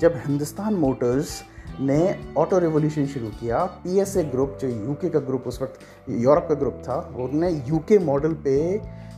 जब 0.00 0.20
हिंदुस्तान 0.26 0.74
मोटर्स 0.74 1.42
ने 1.80 2.00
ऑटो 2.38 2.58
रेवोल्यूशन 2.58 3.06
शुरू 3.06 3.28
किया 3.40 3.64
पीएसए 3.84 4.24
ग्रुप 4.24 4.58
जो 4.60 4.68
यूके 4.68 5.08
का 5.08 5.18
ग्रुप 5.20 5.44
उस 5.46 5.60
वक्त 5.62 6.10
यूरोप 6.10 6.46
का 6.48 6.54
ग्रुप 6.54 6.82
था, 6.88 6.96
उन्होंने 7.16 7.50
यूके 7.68 7.98
मॉडल 8.00 8.34
पे 8.44 8.56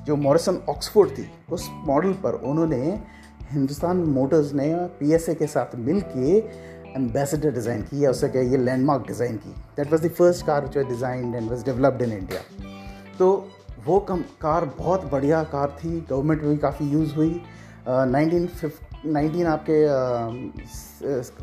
जो 0.06 0.16
मॉरिसन 0.18 0.60
ऑक्सफोर्ड 0.68 1.10
थी, 1.10 1.28
उस 1.52 1.68
मॉडल 1.86 2.12
पर 2.22 2.34
उन्होंने 2.44 3.00
हिंदुस्तान 3.52 3.96
मोटर्स 4.10 4.52
ने 4.54 4.74
पीएसए 5.00 5.34
के 5.34 5.46
साथ 5.46 5.74
मिल 5.86 6.00
के 6.16 6.36
एम्बेसडर 6.96 7.52
डिज़ाइन 7.54 7.82
की 7.82 8.04
या 8.04 8.10
उसे 8.10 8.28
क्या 8.28 8.42
ये 8.42 8.56
लैंडमार्क 8.58 9.06
डिज़ाइन 9.06 9.36
की। 9.36 9.50
That 9.76 9.92
was 9.92 10.04
the 10.04 10.08
first 10.18 10.46
car 10.46 10.66
जो 10.68 10.82
design 10.88 11.34
and 11.34 11.50
was 11.50 11.64
developed 11.64 12.02
in 12.02 12.12
India 12.12 12.40
तो 13.18 13.28
वो 13.86 13.98
कम 14.08 14.20
कार 14.40 14.64
बहुत 14.78 15.04
बढ़िया 15.12 15.42
कार 15.52 15.76
थी 15.78 15.90
गवर्नमेंट 16.10 16.42
में 16.42 16.50
भी 16.50 16.56
काफ़ी 16.58 16.86
यूज़ 16.90 17.14
हुई। 17.14 17.40
नाइनटीन 17.88 18.48
नाइनटीन 19.06 19.46
आपके 19.46 19.82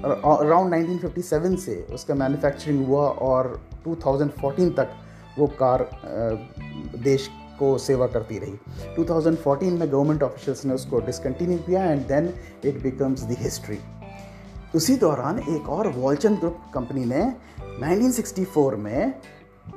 अराउंड 0.01 0.69
नाइनटीन 0.71 0.97
फिफ्टी 0.97 1.21
सेवन 1.21 1.55
से 1.63 1.75
उसका 1.93 2.15
मैन्युफैक्चरिंग 2.15 2.85
हुआ 2.87 3.07
और 3.27 3.49
2014 3.87 4.69
तक 4.77 4.89
वो 5.39 5.47
कार 5.61 5.83
uh, 5.83 6.99
देश 7.03 7.29
को 7.59 7.77
सेवा 7.77 8.07
करती 8.07 8.39
रही। 8.39 8.95
2014 8.95 9.79
में 9.79 9.91
गवर्नमेंट 9.91 10.23
ऑफिशियल्स 10.23 10.65
ने 10.65 10.73
उसको 10.73 10.99
डिसकंटिन्यू 10.99 11.57
किया 11.57 11.83
and 11.83 12.01
then 12.07 12.33
it 12.65 12.81
becomes 12.83 13.23
the 13.23 13.35
history 13.39 13.79
उसी 14.75 14.95
दौरान 14.95 15.39
एक 15.39 15.69
और 15.69 15.87
वॉलचंद 15.87 16.39
ग्रुप 16.39 16.57
कंपनी 16.73 17.05
ने 17.05 17.21
1964 17.81 18.75
में 18.75 19.13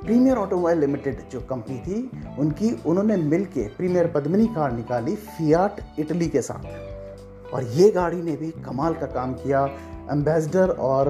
प्रीमियर 0.05 0.37
ऑटोमोबाइल 0.37 0.79
लिमिटेड 0.79 1.17
जो 1.31 1.39
कंपनी 1.39 1.77
थी, 1.79 2.09
उनकी, 2.39 2.71
उन्होंने 2.85 3.17
मिल 3.17 3.45
के 3.45 3.67
प्रीमियर 3.67 4.07
पद्मनी 4.07 4.47
कार 4.47 4.71
निकाली 4.71 5.15
फियाट 5.15 5.81
इटली 5.99 6.27
के 6.27 6.41
साथ। 6.41 7.53
और 7.53 7.63
ये 7.63 7.89
गाड़ी 7.89 8.21
ने 8.21 8.35
भी 8.35 8.51
कमाल 8.51 8.93
का 8.93 9.05
काम 9.05 9.33
किया। 9.33 9.65
एम्बेसडर 10.11 10.69
और 10.69 11.09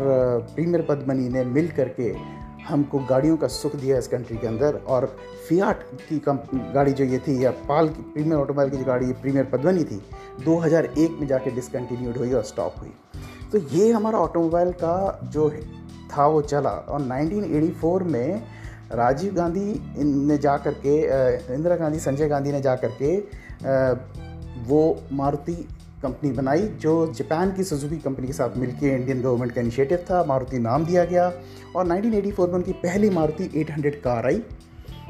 प्रीमियर 0.56 0.86
पद्मनी 0.90 1.30
ने 1.30 1.44
मिल 1.44 1.68
करके 1.68 2.14
हमको 2.68 3.00
गाड़ियों 3.00 3.38
का 3.38 3.48
सुख 3.48 3.76
दिया 3.76 3.98
इस 3.98 4.08
कंट्री 4.08 4.38
के 4.38 4.48
अंदर 4.48 4.76
और 4.88 5.06
फियाट 5.48 5.84
की 6.10 6.22
गाड़ी 6.74 6.92
जो 6.94 7.04
ये 7.04 7.20
थी, 7.20 7.44
या 7.44 7.52
पाल 7.70 7.90
की 7.90 8.02
प्रीमियर 8.04 8.36
ऑटोमोबाइल 8.36 8.70
की 8.70 8.78
जो 8.78 8.84
गाड़ी 8.84 9.12
प्रीमियर 9.14 9.46
पद्मनी 9.46 9.84
थी 9.84 10.02
2001 10.46 11.20
में 11.20 11.28
जाके 11.28 11.52
डिसकंटिन्यूड 11.52 12.18
हुई 12.18 12.34
और 12.34 12.44
स्टॉप 12.44 12.76
हुई। 12.80 12.94
तो 13.52 13.58
ये 13.70 13.92
हमारा 13.92 14.20
ऑटोमोबाइल 14.20 14.72
का 14.74 15.20
जो 15.26 15.50
था, 15.50 16.28
वो 16.28 16.42
चला। 16.42 16.70
और 16.70 17.02
1984 17.02 18.04
में 18.04 18.44
राजीव 18.92 19.34
गांधी 19.34 19.82
ने 19.98 20.38
जा 20.38 20.58
कर 20.58 20.74
के 20.86 20.98
इंदिरा 21.54 21.76
गांधी, 21.76 22.00
संजय 22.00 22.28
गांधी 22.28 22.52
ने 22.52 22.62
जा 22.62 22.76
कर 22.76 22.92
के 23.02 23.18
वो 24.64 25.04
मारुति 25.12 25.54
कंपनी 26.04 26.32
बनाई, 26.32 26.62
जो 26.62 27.14
जापान 27.14 27.52
की 27.52 27.64
सुजुकी 27.64 27.98
कंपनी 28.00 28.28
के 28.28 28.34
साथ 28.34 28.58
मिलकर 28.58 28.88
इंडियन 28.88 29.22
गवर्नमेंट 29.22 29.52
का 29.52 29.62
इनिशिएटिव 29.62 30.06
था, 30.10 30.24
मारुति 30.24 30.60
नाम 30.62 30.86
दिया 30.86 31.06
गया। 31.06 31.32
और 31.76 31.86
1984 31.86 32.48
में 32.48 32.56
उनकी 32.56 32.74
पहली 32.82 33.10
मारुति 33.12 33.50
800 33.56 34.02
कार 34.04 34.26
आई, 34.26 34.42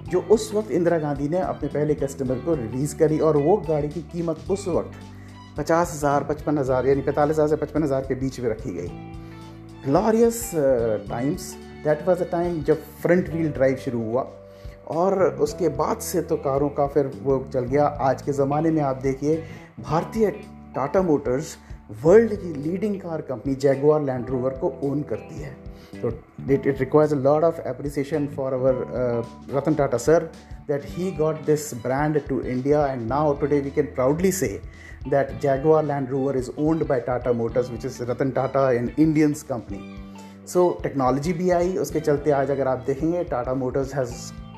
जो 0.09 0.19
उस 0.31 0.51
वक्त 0.53 0.71
इंदिरा 0.71 0.97
गांधी 0.99 1.29
ने 1.29 1.39
अपने 1.39 1.69
पहले 1.69 1.95
कस्टमर 1.95 2.39
को 2.45 2.55
रिलीज़ 2.55 2.95
करी। 2.97 3.19
और 3.19 3.37
वो 3.39 3.57
गाड़ी 3.67 3.89
की 3.89 4.01
कीमत 4.13 4.51
उस 4.51 4.67
वक्त 4.67 4.91
पचास 5.57 5.93
हज़ार, 5.93 6.23
पचपन 6.23 6.57
हज़ार, 6.57 6.87
यानी 6.87 7.01
पैंतालीस 7.01 7.35
हज़ार 7.35 7.47
से 7.47 7.55
पचपन 7.55 7.83
हज़ार 7.83 8.01
के 8.01 8.15
बीच 8.15 8.39
में 8.39 8.49
रखी 8.49 8.73
गई। 8.73 8.87
Glorious 9.85 10.39
times 11.09 11.51
that 11.83 12.07
was 12.07 12.21
a 12.21 12.29
time 12.31 12.61
जब 12.63 12.81
फ्रंट 13.01 13.29
व्हील 13.29 13.51
ड्राइव 13.51 13.75
शुरू 13.75 14.03
हुआ। 14.03 14.27
और 14.91 15.23
उसके 15.41 15.69
बाद 15.71 15.97
से 16.01 16.21
तो 16.21 16.35
कारों 16.37 16.69
का 16.69 16.85
फिर 16.87 17.11
वो 17.23 17.37
चल 17.53 17.65
गया। 17.65 17.85
आज 18.01 18.21
के 18.21 18.31
ज़माने 18.33 18.71
में 18.71 18.81
आप 18.83 18.95
देखिए, 19.03 19.35
भारतीय 19.79 20.29
टाटा 20.75 21.01
मोटर्स 21.01 21.57
वर्ल्ड 22.03 22.33
की 22.35 22.53
leading 22.61 22.99
car 23.01 23.21
company 23.21 23.55
Jaguar 23.57 24.01
Land 24.03 24.29
Rover 24.29 24.57
को 24.57 24.73
ओन 24.83 25.01
करती 25.09 25.41
है। 25.41 25.55
तो 26.01 26.09
it 26.51 26.67
it 26.67 26.79
requires 26.79 27.13
a 27.13 27.17
lot 27.17 27.43
of 27.43 27.59
appreciation 27.67 28.27
for 28.35 28.53
our 28.53 28.85
Ratan 29.51 29.73
Tata 29.75 29.97
sir 29.97 30.29
that 30.67 30.85
he 30.87 31.11
got 31.17 31.45
this 31.45 31.73
brand 31.83 32.19
to 32.27 32.39
India 32.41 32.85
and 32.87 33.07
now 33.07 33.33
today 33.39 33.59
we 33.59 33.71
can 33.71 33.85
proudly 33.95 34.31
say 34.31 34.47
that 35.07 35.31
Jaguar 35.41 35.83
Land 35.85 36.09
Rover 36.09 36.37
is 36.37 36.49
owned 36.59 36.87
by 36.87 36.99
Tata 37.07 37.33
Motors 37.33 37.69
which 37.71 37.85
is 37.85 38.01
Ratan 38.11 38.31
Tata 38.31 38.69
an 38.71 38.89
Indians 38.99 39.43
company 39.43 39.79
so 40.47 40.69
technology 40.83 41.33
भी 41.33 41.49
आई, 41.51 41.75
उसके 41.77 41.99
चलते 41.99 42.31
आज 42.31 42.51
अगर 42.51 42.67
आप 42.67 42.83
देखेंगे 42.87 43.23
Tata 43.25 43.53
Motors 43.55 43.93
has 43.95 44.11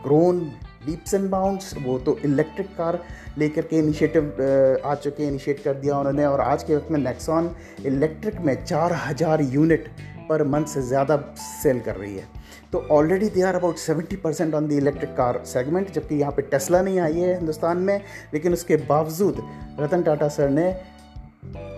grown 0.03 0.39
leaps 0.87 1.13
and 1.13 1.29
bounds 1.29 1.73
वो 1.83 1.97
तो 1.99 2.17
इलेक्ट्रिक 2.25 2.67
कार 2.77 2.99
लेकर 3.37 3.61
के 3.63 3.79
इनिशिएटिव 3.79 4.81
आ 4.85 4.95
चुके 4.95 5.23
हैं 5.23 5.29
इनिशिएट 5.29 5.63
कर 5.63 5.73
दिया 5.75 5.97
उन्होंने 5.99 6.25
और 6.25 6.41
आज 6.41 6.63
के 6.63 6.75
वक्त 6.75 6.91
में 6.91 6.99
नेक्सॉन 6.99 7.49
इलेक्ट्रिक 7.85 8.39
में 8.41 8.55
चार 8.63 8.93
हज़ार 9.05 9.41
यूनिट 9.53 9.87
पर 10.29 10.43
मंथ 10.45 10.65
से 10.67 10.81
ज़्यादा 10.83 11.17
सेल 11.37 11.79
कर 11.79 11.95
रही 11.95 12.15
है। 12.15 12.27
तो 12.71 12.79
already 12.91 13.29
they 13.29 13.41
are 13.43 13.55
about 13.55 13.77
seventy 13.77 14.15
percent 14.15 14.53
on 14.55 14.67
the 14.67 14.71
electric 14.73 15.09
car 15.17 15.41
segment 15.45 15.91
जबकि 15.93 16.15
यहाँ 16.15 16.31
पे 16.31 16.41
टेस्ला 16.43 16.81
नहीं 16.81 16.99
आई 16.99 17.19
है 17.19 17.35
हिंदुस्तान 17.35 17.77
में, 17.79 18.01
लेकिन 18.33 18.53
उसके 18.53 18.75
बावजूद 18.89 19.41
रतन 19.79 20.03
टाटा 20.03 20.27
सर 20.29 20.49
ने 20.49 20.71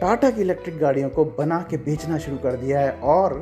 टाटा 0.01 0.29
की 0.29 0.41
इलेक्ट्रिक 0.41 0.77
गाड़ियों 0.79 1.09
को 1.09 1.25
बना 1.37 1.59
के 1.69 1.77
बेचना 1.85 2.17
शुरू 2.17 2.37
कर 2.37 2.55
दिया 2.57 2.79
है 2.79 2.91
और 3.13 3.33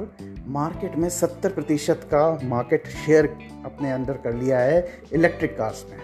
मार्केट 0.48 0.96
में 0.96 1.08
70 1.10 1.52
प्रतिशत 1.52 2.02
का 2.14 2.40
मार्केट 2.44 2.88
शेयर 2.88 3.26
अपने 3.66 3.92
अंदर 3.92 4.18
कर 4.24 4.34
लिया 4.34 4.60
है 4.60 4.88
इलेक्ट्रिक 5.14 5.58
कार्स 5.58 5.86
में 5.92 6.00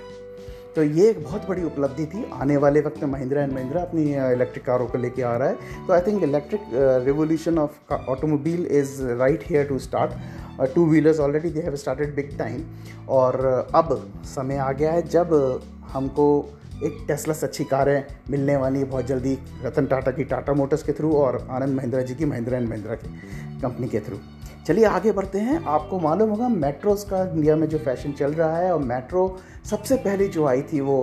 तो 0.76 0.84
ये 0.84 1.10
एक 1.10 1.24
बहुत 1.24 1.48
बड़ी 1.48 1.64
उपलब्धि 1.64 2.06
थी। 2.06 2.24
आने 2.34 2.58
वाले 2.58 2.82
वक्त 2.82 3.04
में 3.04 3.10
महिंद्रा 3.12 3.42
एंड 3.44 3.54
महिंद्रा 3.54 3.82
अपनी 3.82 4.04
इलेक्ट्रिक 4.14 4.66
कारों 4.66 4.88
को 4.88 4.98
लेके 4.98 5.22
आ 5.22 5.36
रहा 5.38 5.48
है। 5.48 5.86
तो 5.88 5.94
I 5.94 6.02
think 6.02 6.24
electric 6.24 6.62
revolution 7.06 7.58
of 7.58 7.94
automobile 7.94 8.66
is 8.72 9.02
right 9.04 9.44
here 9.50 9.66
to 9.68 9.80
start 9.80 10.74
two 10.76 10.86
wheelers 10.86 11.20
already 11.20 11.50
they 11.50 11.62
have 11.62 11.76
started 11.76 12.16
big 12.16 12.38
time 12.40 12.64
और 13.10 13.46
अब 13.76 14.12
समय 14.26 14.58
आ 14.58 14.72
गया 14.72 14.92
है 14.92 15.08
जब 15.08 15.62
हमको 15.92 16.28
एक 16.86 17.06
टेस्ला 17.08 17.34
से 17.34 17.46
अच्छी 17.46 17.64
कारें 17.64 18.04
मिलने 18.30 18.56
वाली 18.58 18.80
है 18.80 18.86
बहुत 18.86 19.06
जल्दी। 19.06 19.38
रतन 19.64 19.86
टाटा 19.86 20.12
की 20.12 20.24
टाटा 20.24 20.54
मोटर्स 20.54 20.84
के 20.84 20.92
थ्रू 20.92 21.14
और 21.14 21.48
आनंद 21.50 21.76
महिंद्रा 21.78 22.02
जी 22.02 22.16
की 22.16 22.26
महिंद्रा 22.26 22.58
एंड 22.58 22.70
महिंद्रा 22.70 22.96
की। 22.96 23.10
कंपनी 23.62 23.88
के 23.88 24.00
थ्रू 24.00 24.18
चलिए 24.68 24.86
आगे 24.86 25.12
बढ़ते 25.12 25.40
हैं। 25.40 25.64
आपको 25.66 26.00
मालूम 26.00 26.30
होगा 26.30 26.48
मेट्रोज़ 26.50 27.06
का 27.06 27.22
इंडिया 27.24 27.56
में 27.56 27.68
जो 27.70 27.78
फ़ैशन 27.78 28.12
चल 28.12 28.34
रहा 28.34 28.58
है 28.58 28.74
और 28.74 28.80
मेट्रो 28.84 29.24
सबसे 29.70 29.96
पहले 29.96 30.28
जो 30.28 30.46
आई 30.46 30.62
थी 30.62 30.80
वो 30.80 31.02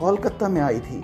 कोलकाता 0.00 0.48
में 0.48 0.60
आई 0.60 0.80
थी। 0.80 1.02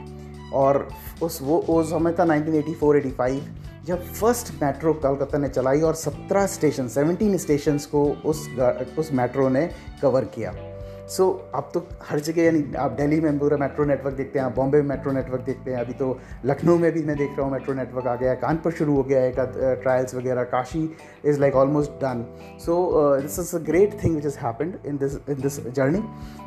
और 0.55 0.89
उस 1.23 1.39
वो 1.43 1.65
वो 1.69 1.83
समय 1.85 2.13
था 2.13 2.25
1984-85 2.25 3.41
जब 3.87 4.03
फ़र्स्ट 4.13 4.53
मेट्रो 4.63 4.93
कोलकाता 4.95 5.39
ने 5.39 5.49
चलाई 5.49 5.81
और 5.81 5.95
17 5.95 6.47
स्टेशन 6.47 6.89
17 6.89 7.37
स्टेशंस 7.39 7.87
को 7.87 8.05
उस 8.25 8.49
उस 8.99 9.13
मेट्रो 9.13 9.49
ने 9.49 9.69
कवर 10.03 10.25
किया। 10.25 10.53
सो 11.11 11.25
so, 11.25 11.55
अब 11.55 11.71
तो 11.75 11.81
हर 12.03 12.21
जगह 12.21 12.43
यानी 12.43 12.63
आप 12.79 12.91
दिल्ली 12.93 13.21
में 13.21 13.39
पूरा 13.39 13.57
मेट्रो 13.57 13.85
नेटवर्क 13.85 14.17
देखते 14.17 14.39
हैं 14.39 14.47
आप 14.47 14.55
बॉम्बे 14.57 14.81
में 14.83 14.89
मेट्रो 14.89 15.13
नेटवर्क 15.13 15.43
देखते 15.45 15.71
हैं 15.71 15.79
अभी 15.79 15.93
तो 15.93 16.19
लखनऊ 16.45 16.77
में 16.79 16.91
भी 16.93 17.03
मैं 17.05 17.17
देख 17.17 17.31
रहा 17.31 17.47
हूँ 17.47 17.53
मेट्रो 17.53 17.75
नेटवर्क 17.75 18.07
आ 18.07 18.15
गया 18.17 18.31
है 18.31 18.37
कानपुर 18.37 18.73
शुरू 18.73 18.95
हो 18.97 19.03
गया 19.03 19.21
है 19.21 19.33
ट्रायल्स 19.83 20.15
वगैरह 20.15 20.45
Kashi 20.53 20.89
is 21.25 21.41
like 21.41 21.55
almost 21.55 21.91
done 22.03 22.25
so 22.67 22.77
this 23.23 23.39
is 23.39 23.55
a 23.57 23.59
great 23.65 24.03
thing 24.05 24.15
which 24.17 24.27
is 24.27 24.39
happened 24.39 24.77
in 24.87 24.99
this 24.99 25.17
in 25.29 25.41
this 25.41 25.61
journey 25.71 26.03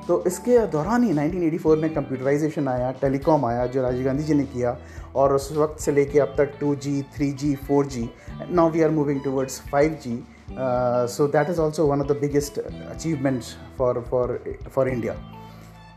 तो 0.07 0.23
इसके 0.27 0.57
दौरान 0.67 1.03
ही 1.03 1.13
1984 1.13 1.77
में 1.77 1.93
कंप्यूटराइजेशन 1.93 2.67
आया 2.67 2.91
टेलीकॉम 3.01 3.45
आया 3.45 3.65
जो 3.67 3.81
राजीव 3.81 4.05
गांधी 4.05 4.23
जी 4.23 4.33
ने 4.33 4.43
किया 4.45 4.77
और 5.15 5.33
उस 5.33 5.51
वक्त 5.57 5.79
से 5.79 5.91
लेके 5.91 6.19
अब 6.19 6.35
तक 6.37 6.57
two 6.59 6.73
G 6.85 7.01
three 7.15 7.31
G 7.33 7.53
four 7.67 7.85
G 7.87 8.09
now 8.51 8.69
we 8.69 8.81
are 8.81 8.89
moving 8.91 9.23
towards 9.23 9.61
five 9.71 9.97
G 10.03 10.23
so 10.49 11.27
that 11.27 11.49
is 11.49 11.59
also 11.61 11.85
one 11.87 12.01
of 12.01 12.07
the 12.07 12.17
biggest 12.21 12.59
achievements 12.59 13.55
for 13.77 14.01
for 14.09 14.39
for 14.69 14.89
India 14.89 15.13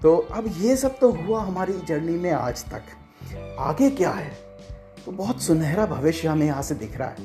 तो 0.03 0.17
अब 0.17 0.45
ये 0.59 0.77
सब 0.77 0.99
तो 0.99 1.11
हुआ 1.13 1.41
हमारी 1.43 1.73
जर्नी 1.89 2.17
में 2.19 2.31
आज 2.33 2.65
तक। 2.65 2.83
आगे 3.61 3.91
क्या 3.91 4.11
है? 4.11 4.31
तो 5.05 5.13
बहुत 5.13 5.43
सुनहरा 5.43 5.87
भविष्य 5.87 6.29
हमें 6.29 6.47
यहाँ 6.47 6.63
से 6.63 6.75
दिख 6.75 6.97
रहा 6.99 7.09
है, 7.09 7.17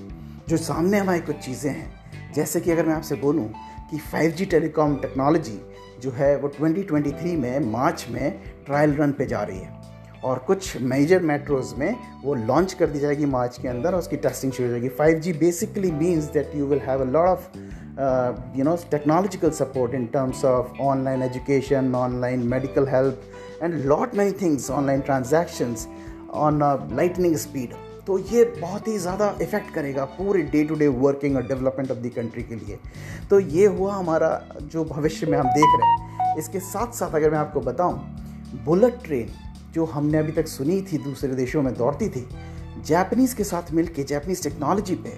जो 0.50 0.58
सामने 0.58 0.98
हमारी 0.98 1.20
कुछ 1.20 1.36
चीज़ें 1.36 1.72
हैं। 1.72 2.34
जैसे 2.34 2.60
कि 2.62 2.72
अगर 2.72 2.86
मैं 2.86 2.94
आपसे 2.94 3.16
बोलूँ 3.16 3.48
कि 3.92 4.00
5G 4.12 4.50
टेलीकॉम 4.52 4.96
टेक्नोलॉजी 4.96 5.60
जो 6.02 6.12
है 6.12 6.36
वो 6.38 6.50
2023 6.52 7.36
में 7.38 7.72
मार्च 7.72 8.06
में 8.10 8.40
ट्रायल 8.66 8.96
रन 8.96 9.12
पे 9.12 9.26
जा 9.26 9.42
रही 9.44 9.60
है। 9.60 9.81
और 10.24 10.40
कुछ 10.48 10.76
मेजर 10.82 11.22
मेट्रोज 11.24 11.74
में 11.78 11.96
वो 12.24 12.34
लॉन्च 12.36 12.74
कर 12.74 12.88
दी 12.88 13.00
जाएगी 13.00 13.26
मार्च 13.26 13.58
के 13.62 13.68
अंदर 13.68 13.94
और 13.94 14.00
उसकी 14.00 14.18
टेस्टिंग 14.18 14.52
शुरू 14.54 14.68
हो 14.68 14.72
जाएगी। 14.72 14.90
5G 15.00 15.38
basically 15.40 15.92
means 15.92 16.24
that 16.34 16.56
you 16.56 16.66
will 16.66 16.80
have 16.80 17.02
a 17.02 17.06
lot 17.12 17.28
of 17.28 18.58
you 18.58 18.64
know 18.64 18.76
technological 18.92 19.52
support 19.52 19.94
in 19.94 20.06
terms 20.14 20.46
of 20.46 20.82
online 20.82 21.24
education 21.24 21.94
online 21.96 22.48
medical 22.48 22.88
help 22.88 23.22
and 23.64 23.74
lot 23.86 24.16
many 24.16 24.42
things 24.42 24.70
online 24.72 25.02
transactions 25.02 25.88
on 26.34 26.60
lightning 26.96 27.36
speed 27.38 27.74
तो 28.08 28.18
ये 28.32 28.44
बहुत 28.60 28.88
ही 28.88 28.98
ज़्यादा 28.98 29.36
effect 29.42 29.74
करेगा 29.74 30.06
पूरे 30.14 30.42
day 30.44 30.64
to 30.66 30.76
day 30.76 30.88
working 30.88 31.36
और 31.36 31.48
development 31.48 31.92
of 31.92 31.98
the 31.98 32.12
country 32.16 32.44
के 32.44 32.56
लिए। 32.56 32.78
तो 33.30 33.40
ये 33.40 33.66
हुआ 33.68 33.94
हमारा 33.96 34.30
जो 34.64 34.84
भविष्य 34.86 35.28
में 35.28 35.38
हम 35.38 35.48
देख 35.50 35.80
रहे 35.80 35.90
हैं। 35.90 36.38
इसके 36.38 36.60
साथ 36.62 36.94
साथ 36.94 37.16
अगर 37.16 37.32
मैं 37.32 37.38
आपको 37.38 37.62
बताऊँ 37.62 38.00
बुलेट 38.66 38.98
ट्रेन 39.04 39.30
जो 39.74 39.86
हमने 39.86 40.18
अभी 40.18 40.32
तक 40.32 40.48
सुनी 40.48 40.82
थी, 40.82 40.98
दूसरे 41.00 41.36
देशों 41.36 41.62
में 41.62 41.74
दौड़ती 41.74 42.10
थी 42.10 42.28
जैपनीज़ 42.86 43.36
के 43.36 43.44
साथ 43.44 43.72
मिलके 43.74 44.04
जैपनीज़ 44.04 44.44
टेक्नोलॉजी 44.44 44.96
पे, 44.96 45.14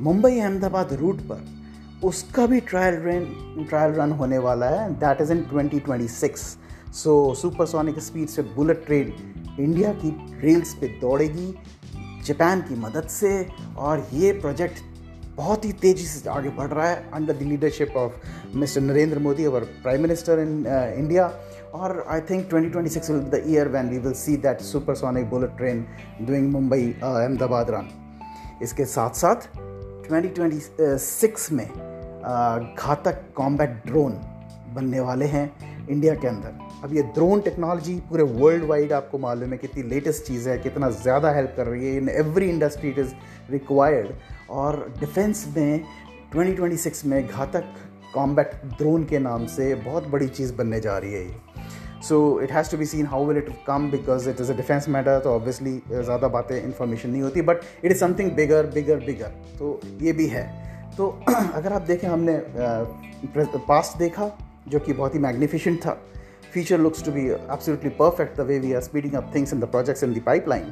मुंबई 0.00 0.38
अहमदाबाद 0.38 0.92
रूट 0.92 1.20
पर, 1.22 1.44
उसका 2.04 2.46
भी 2.46 2.60
ट्रायल 2.62 2.94
रन 3.02 3.64
ट्रायल 3.68 3.92
रन 3.94 4.12
होने 4.12 4.38
वाला 4.38 4.66
है। 4.68 4.88
That 5.00 5.20
is 5.20 5.32
in 5.32 5.42
2026 5.52 6.56
so 6.94 7.12
supersonic 7.34 7.98
speed 7.98 8.28
से 8.28 8.42
बुलेट 8.54 8.84
ट्रेन 8.86 9.12
इंडिया 9.60 9.92
की 9.94 10.10
रेल्स 10.42 10.74
पे 10.74 10.88
दौड़ेगी 11.00 11.54
जापान 12.26 12.60
की 12.62 12.74
मदद 12.80 13.08
से, 13.10 13.46
और 13.78 14.06
ये 14.12 14.32
प्रोजेक्ट 14.32 14.82
बहुत 15.36 15.64
ही 15.64 15.72
तेज़ी 15.72 16.06
से 16.06 16.28
आगे 16.30 16.48
बढ़ 16.50 16.68
रहा 16.68 16.88
है। 16.88 17.10
Under 17.14 17.34
the 17.34 17.42
leadership 17.42 17.96
of 17.96 18.56
mister 18.56 18.80
Narendra 18.80 19.18
Modi 19.18 19.46
और 19.46 19.64
प्राइम 19.82 20.02
मिनिस्टर 20.02 20.38
इन 20.38 20.64
इंडिया 20.98 21.26
और 21.74 22.04
I 22.08 22.20
think 22.20 22.48
2026 22.50 23.10
will 23.10 23.20
the 23.20 23.42
year 23.46 23.68
when 23.68 23.88
we 23.88 23.98
will 23.98 24.12
see 24.12 24.36
that 24.36 24.60
supersonic 24.60 25.30
bullet 25.30 25.56
train 25.56 25.86
doing 26.22 26.50
Mumbai 26.52 26.94
Ahmedabad 27.02 27.70
run 27.70 27.88
इसके 28.62 28.84
साथ 28.84 29.10
साथ 29.10 29.48
2026 30.10 31.50
में 31.52 31.68
uh, 31.68 32.84
घातक 32.84 33.24
कॉम्बैट 33.36 33.70
ड्रोन 33.86 34.12
बनने 34.74 35.00
वाले 35.00 35.24
हैं 35.24 35.72
इंडिया 35.88 36.14
के 36.14 36.28
अंदर। 36.28 36.58
अब 36.84 36.94
ये 36.94 37.02
ड्रोन 37.02 37.40
टेक्नोलॉजी 37.40 37.94
पूरे 37.94 38.22
वर्ल्ड 38.22 38.64
वाइड 38.64 38.92
आपको 38.92 39.18
मालूम 39.18 39.50
है 39.50 39.58
कितनी 39.58 39.82
लेटेस्ट 39.82 40.24
चीज़ 40.24 40.48
है 40.48 40.58
कितना 40.58 40.90
ज़्यादा 40.90 41.30
हेल्प 41.30 41.54
कर 41.56 41.66
रही 41.66 41.86
है 41.86 41.96
in 41.96 42.08
every 42.08 42.48
industry 42.50 42.90
it 42.90 42.98
is 42.98 43.12
required 43.50 44.08
और 44.50 44.94
डिफेंस 45.00 45.44
में 45.56 45.84
2026 46.36 47.04
में 47.04 47.26
घातक 47.28 47.74
कॉम्बैट 48.14 48.50
ड्रोन 48.78 49.04
के 49.04 49.18
नाम 49.18 49.46
से 49.46 49.74
बहुत 49.74 50.08
बड़ी 50.08 50.28
चीज़ 50.28 50.54
बनने 50.54 50.80
जा 50.80 50.98
रही 50.98 51.12
है 51.12 51.24
ये। 51.24 51.61
So 52.08 52.40
it 52.42 52.52
has 52.52 52.70
to 52.70 52.76
be 52.78 52.86
seen 52.86 53.06
how 53.06 53.24
will 53.26 53.36
it 53.38 53.48
come 53.66 53.90
because 53.90 54.28
it 54.30 54.40
is 54.40 54.52
a 54.52 54.56
defence 54.56 54.88
matter 54.88 55.18
तो 55.24 55.34
ऑब्वियसली 55.34 55.80
ज़्यादा 55.90 56.28
बातें 56.28 56.56
इन्फॉर्मेशन 56.62 57.10
नहीं 57.10 57.22
होती 57.22 57.42
but 57.42 57.60
it 57.84 57.90
is 57.92 57.98
something 57.98 58.30
bigger 58.36 58.66
bigger 58.74 59.04
bigger 59.04 59.32
तो 59.58 59.80
ये 60.02 60.12
भी 60.12 60.26
है। 60.26 60.46
तो 60.96 61.08
अगर 61.28 61.72
आप 61.72 61.82
देखें, 61.82 62.08
हमने 62.08 62.40
पास्ट 63.68 63.98
देखा, 63.98 64.30
जो 64.68 64.78
कि 64.78 64.92
बहुत 64.92 65.14
ही 65.14 65.18
मैग्निफिशेंट 65.18 65.80
था। 65.80 65.98
Feature 66.54 66.78
looks 66.78 67.04
to 67.04 67.12
be 67.12 67.22
absolutely 67.52 67.90
perfect 67.98 68.36
the 68.36 68.44
way 68.46 68.58
we 68.58 68.72
are 68.72 68.80
speeding 68.80 69.14
up 69.14 69.30
things 69.36 69.52
in 69.54 69.60
the 69.60 69.68
projects 69.74 70.02
in 70.06 70.16
the 70.16 70.22
pipeline. 70.26 70.66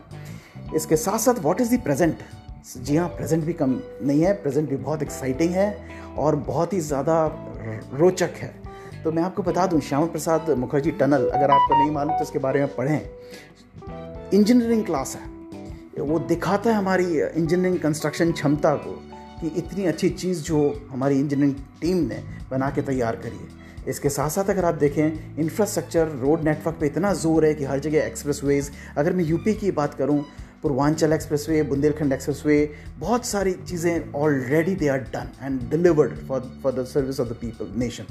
इसके 0.77 0.97
साथ 0.97 1.19
साथ 1.19 1.39
व्हाट 1.43 1.61
इज़ 1.61 1.75
द 1.75 1.81
प्रेजेंट 1.85 2.19
जी 2.77 2.97
हाँ 2.97 3.09
प्रेजेंट 3.09 3.45
भी 3.45 3.53
कम 3.53 3.79
नहीं 4.03 4.23
है 4.23 4.33
प्रेजेंट 4.43 4.69
भी 4.71 4.77
बहुत 4.77 5.03
एक्साइटिंग 5.03 5.55
है 5.55 5.69
और 6.19 6.37
बहुत 6.49 6.73
ही 6.73 6.81
ज़्यादा 6.81 7.17
रोचक 7.93 8.37
है। 8.37 8.53
तो 9.05 9.11
मैं 9.13 9.23
आपको 9.23 9.43
बता 9.43 9.67
दूँ 9.67 9.81
श्यामा 9.81 10.07
प्रसाद 10.07 10.51
मुखर्जी 10.59 10.91
टनल, 10.93 11.29
अगर 11.29 11.51
आपको 11.51 11.79
नहीं 11.79 11.91
मालूम 11.91 12.17
तो 12.17 12.25
इसके 12.25 12.39
बारे 12.39 12.61
में 12.61 12.75
पढ़ें। 12.75 13.01
इंजीनियरिंग 14.31 14.85
क्लास 14.87 15.17
है। 15.17 16.03
वो 16.03 16.19
दिखाता 16.19 16.71
है 16.71 16.77
हमारी 16.77 17.05
इंजीनियरिंग 17.21 17.79
कंस्ट्रक्शन 17.79 18.33
क्षमता 18.33 18.75
को 18.77 18.93
कि 19.41 19.47
इतनी 19.59 19.85
अच्छी 19.87 20.09
चीज़ 20.11 20.43
जो 20.43 20.59
हमारी 20.91 21.19
इंजीनियरिंग 21.21 21.55
टीम 21.81 21.97
ने 22.09 22.23
बना 22.51 22.71
के 22.71 22.83
तैयार 22.83 23.17
करी 23.17 23.37
है। 23.37 23.59
इसके 23.89 24.09
साथ 24.09 24.31
साथ 24.31 24.51
अगर 24.51 24.65
आप 24.65 24.75
देखें 24.75 25.37
इंफ्रास्ट्रक्चर 25.39 26.09
रोड 26.19 26.43
नेटवर्क 26.45 26.77
पे 26.81 26.87
इतना 26.87 27.13
ज़ोर 27.15 27.45
है 27.45 27.55
कि 27.55 27.65
हर 27.65 27.79
जगह 27.79 28.07
एक्सप्रेस 28.07 28.71
अगर 28.97 29.13
मैं 29.13 29.25
यूपी 29.25 29.55
की 29.55 29.71
बात 29.73 29.95
करूँ 29.95 30.25
Purvanchal 30.63 31.13
express 31.13 31.49
way 31.49 31.63
Bundelkhand 31.63 32.13
express 32.13 32.43
way 32.47 32.57
बहुत 32.99 33.27
सारी 33.27 33.53
चीज़ें 33.69 34.13
already 34.15 34.75
they 34.75 34.89
are 34.89 34.99
done 35.15 35.29
and 35.43 35.61
delivered 35.71 36.17
for 36.29 36.51
for 36.63 36.73
the 36.73 36.85
service 36.87 37.21
of 37.21 37.29
the 37.29 37.37
people 37.41 37.71
nation 37.81 38.07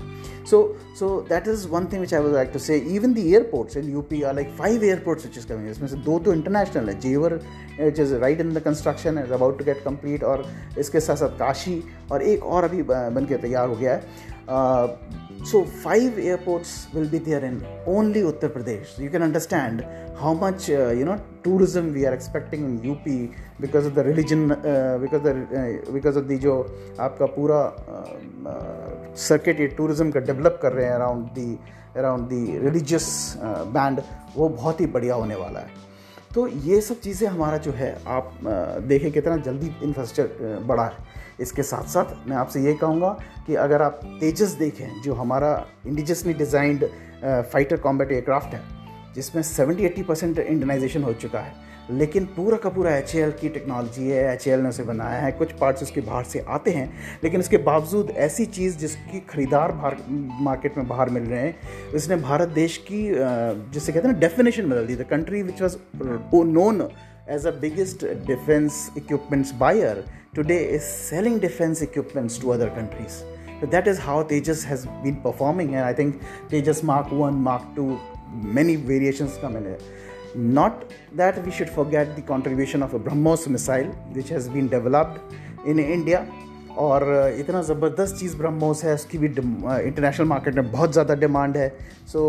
so 0.50 0.62
so 1.00 1.10
that 1.30 1.48
is 1.48 1.68
one 1.70 1.86
thing 1.94 2.02
which 2.02 2.14
I 2.14 2.22
would 2.22 2.34
like 2.34 2.52
to 2.54 2.60
say 2.60 2.78
even 2.96 3.14
the 3.14 3.26
airports 3.26 3.78
in 3.78 3.92
UP 3.92 4.22
are 4.22 4.36
like 4.36 4.56
five 4.58 4.84
airports 4.84 5.26
which 5.26 5.38
is 5.38 5.48
coming 5.48 5.70
इसमें 5.70 5.88
से 5.88 5.96
दो 6.06 6.18
तो 6.20 6.34
international 6.34 6.90
है 6.90 7.00
Jewar 7.00 7.40
it 7.80 8.00
is 8.00 8.16
right 8.18 8.42
in 8.42 8.54
the 8.54 8.62
construction 8.64 9.24
is 9.26 9.34
about 9.34 9.60
to 9.60 9.66
get 9.66 9.84
complete 9.86 10.24
और 10.24 10.46
इसके 10.80 11.00
साथ 11.02 11.16
साथ 11.18 11.38
काशी 11.40 11.82
और 12.12 12.24
एक 12.24 12.46
और 12.46 12.64
अभी 12.64 12.84
बन 12.84 13.26
के 13.30 13.38
तैयार 13.38 13.68
हो 13.68 13.76
गया 13.76 13.94
है 13.94 15.28
So, 15.44 15.64
five 15.64 16.18
airports 16.20 16.88
will 16.94 17.08
be 17.08 17.18
there 17.18 17.44
in 17.44 17.66
only 17.88 18.22
Uttar 18.22 18.50
Pradesh. 18.50 19.00
You 19.00 19.10
can 19.10 19.24
understand 19.24 19.86
how 20.20 20.34
much 20.34 20.70
uh, 20.70 20.90
you 20.90 21.06
know 21.06 21.18
tourism 21.44 21.94
we 21.94 22.06
are 22.06 22.14
expecting 22.14 22.66
in 22.66 22.92
UP 22.92 23.06
because 23.60 23.86
of 23.86 23.96
the 23.96 24.04
religion, 24.04 24.52
uh, 24.52 24.98
because 25.02 25.24
the 25.24 25.32
uh, 25.32 25.92
because 25.92 26.18
of 26.18 26.28
the 26.28 26.38
जो 26.38 26.56
आपका 27.00 27.26
पूरा 27.38 27.60
circuit 29.16 29.60
ये 29.60 29.68
tourism 29.78 30.12
का 30.12 30.20
develop 30.20 30.60
कर 30.62 30.74
रहे 30.74 30.86
हैं 30.86 30.94
around 30.94 31.26
the 31.40 31.58
around 31.98 32.28
the 32.30 32.58
religious 32.60 33.08
band 33.76 34.02
वो 34.36 34.50
बहुत 34.50 34.82
ही 34.82 34.86
बढ़िया 34.96 35.16
होने 35.16 35.36
वाला 35.36 35.60
है 35.60 35.88
तो 36.36 36.48
ये 36.48 36.80
सब 36.82 37.00
चीज़ें 37.02 37.28
हमारा 37.28 37.58
जो 37.58 37.72
है, 37.72 37.92
आप 38.08 38.34
देखें 38.88 39.12
कितना 39.12 39.38
जल्दी 39.38 39.72
इंफ्रास्ट्रक्चर 39.84 40.64
बढ़ा 40.68 40.86
है। 40.86 41.08
इसके 41.42 41.64
साथ 41.64 41.88
साथ 41.90 42.28
मैं 42.28 42.36
आपसे 42.38 42.62
ये 42.62 42.74
कहूँगा 42.74 43.10
कि 43.48 43.56
अगर 43.58 43.82
आप 43.82 44.00
तेजस 44.20 44.52
देखें, 44.54 45.02
जो 45.02 45.14
हमारा 45.14 45.66
indigenously 45.88 46.34
designed 46.34 46.86
fighter 47.24 47.78
combat 47.78 48.12
aircraft 48.12 48.54
है, 48.54 48.62
जिसमें 49.16 49.42
70-80 49.44 50.04
परसेंट 50.04 50.40
इंडनाइजेशन 50.40 51.04
हो 51.04 51.14
चुका 51.14 51.40
है 51.40 51.54
लेकिन 51.92 52.26
पूरा 52.36 52.58
का 52.64 52.70
पूरा 52.70 52.96
एच 52.96 53.12
की 53.42 53.50
टेक्नोलॉजी 53.50 54.08
है 54.10 54.34
एच 54.34 54.48
ने 54.48 54.70
उसे 54.70 54.84
बनाया 54.84 55.22
है 55.22 55.32
कुछ 55.40 55.52
पार्ट्स 55.60 55.84
उसके 55.84 56.02
बाहर 56.02 56.24
से 56.24 56.44
आते 56.48 56.72
हैं 56.72 56.88
लेकिन 57.24 57.40
उसके 57.40 57.58
बावजूद 57.70 58.14
ऐसी 58.28 58.46
चीज़ 58.58 58.78
जिसकी 58.78 59.20
खरीदार 59.30 59.74
मार्केट 60.42 60.78
में 60.78 60.88
बाहर 60.88 61.10
मिल 61.10 61.24
रहे 61.24 61.42
हैं 61.42 61.92
उसने 61.96 62.16
भारत 62.28 62.50
देश 62.56 62.78
की 62.92 63.02
जिसे 63.08 63.92
कहते 63.92 64.08
हैं 64.08 64.14
ना 64.14 64.20
डेफिनेशन 64.20 64.70
बदल 64.70 64.86
दी 64.88 64.96
the 64.96 65.08
country 65.10 65.42
which 65.44 65.62
was 65.62 65.78
known 66.52 66.88
as 67.30 67.48
a 67.48 67.52
biggest 67.62 68.06
defence 68.28 68.90
equipments 68.98 69.54
buyer 69.60 70.06
is 70.38 70.84
selling 70.84 71.40
defense 71.40 71.82
equipments 71.82 72.38
to 72.38 72.52
other 72.52 72.70
countries. 72.70 73.24
So 73.60 73.66
that 73.68 73.88
is 73.88 73.98
how 74.00 74.24
Tejas 74.24 74.64
has 74.64 74.86
been 75.04 75.16
performing, 75.22 75.76
and 75.76 75.84
I 75.84 75.94
think 75.94 76.22
Tejas 76.50 76.82
Mark 76.82 77.12
1, 77.12 77.36
Mark 77.36 77.64
2, 77.76 78.00
many 78.32 78.76
variations 78.76 79.38
come 79.38 79.56
in 79.56 79.66
it. 79.66 79.82
Not 80.35 80.91
that 81.15 81.45
we 81.45 81.51
should 81.51 81.71
forget 81.71 82.17
the 82.17 82.23
contribution 82.23 82.83
of 82.83 82.95
a 82.95 82.99
BrahMos 82.99 83.47
missile, 83.49 83.93
which 84.13 84.29
has 84.31 84.49
been 84.49 84.69
developed 84.69 85.21
in 85.65 85.79
India. 85.79 86.27
और 86.79 87.05
इतना 87.39 87.61
ज़बरदस्त 87.63 88.17
चीज़ 88.17 88.37
ब्रह्मोस 88.37 88.83
है 88.85 88.95
उसकी 88.95 89.19
भी 89.19 89.27
international 89.27 90.27
market 90.27 90.55
में 90.55 90.71
बहुत 90.71 90.93
ज़्यादा 90.93 91.15
demand 91.15 91.57
है 91.57 91.69
so 92.13 92.23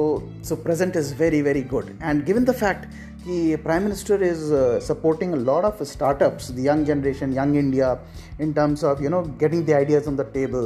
so 0.49 0.55
present 0.65 0.97
is 0.97 1.13
very 1.19 1.41
very 1.41 1.61
good 1.71 1.89
and 2.01 2.23
given 2.25 2.43
the 2.45 2.53
fact 2.59 2.85
कि 3.23 3.55
prime 3.63 3.83
minister 3.83 4.23
is 4.23 4.43
supporting 4.87 5.33
lot 5.45 5.65
of 5.65 5.81
startups 5.93 6.51
the 6.51 6.65
young 6.65 6.85
generation 6.85 7.33
young 7.37 7.55
India 7.63 7.97
in 8.39 8.53
terms 8.53 8.81
of 8.83 9.01
you 9.01 9.09
know 9.09 9.23
getting 9.41 9.63
the 9.65 9.73
ideas 9.75 10.07
on 10.07 10.15
the 10.15 10.23
table 10.31 10.65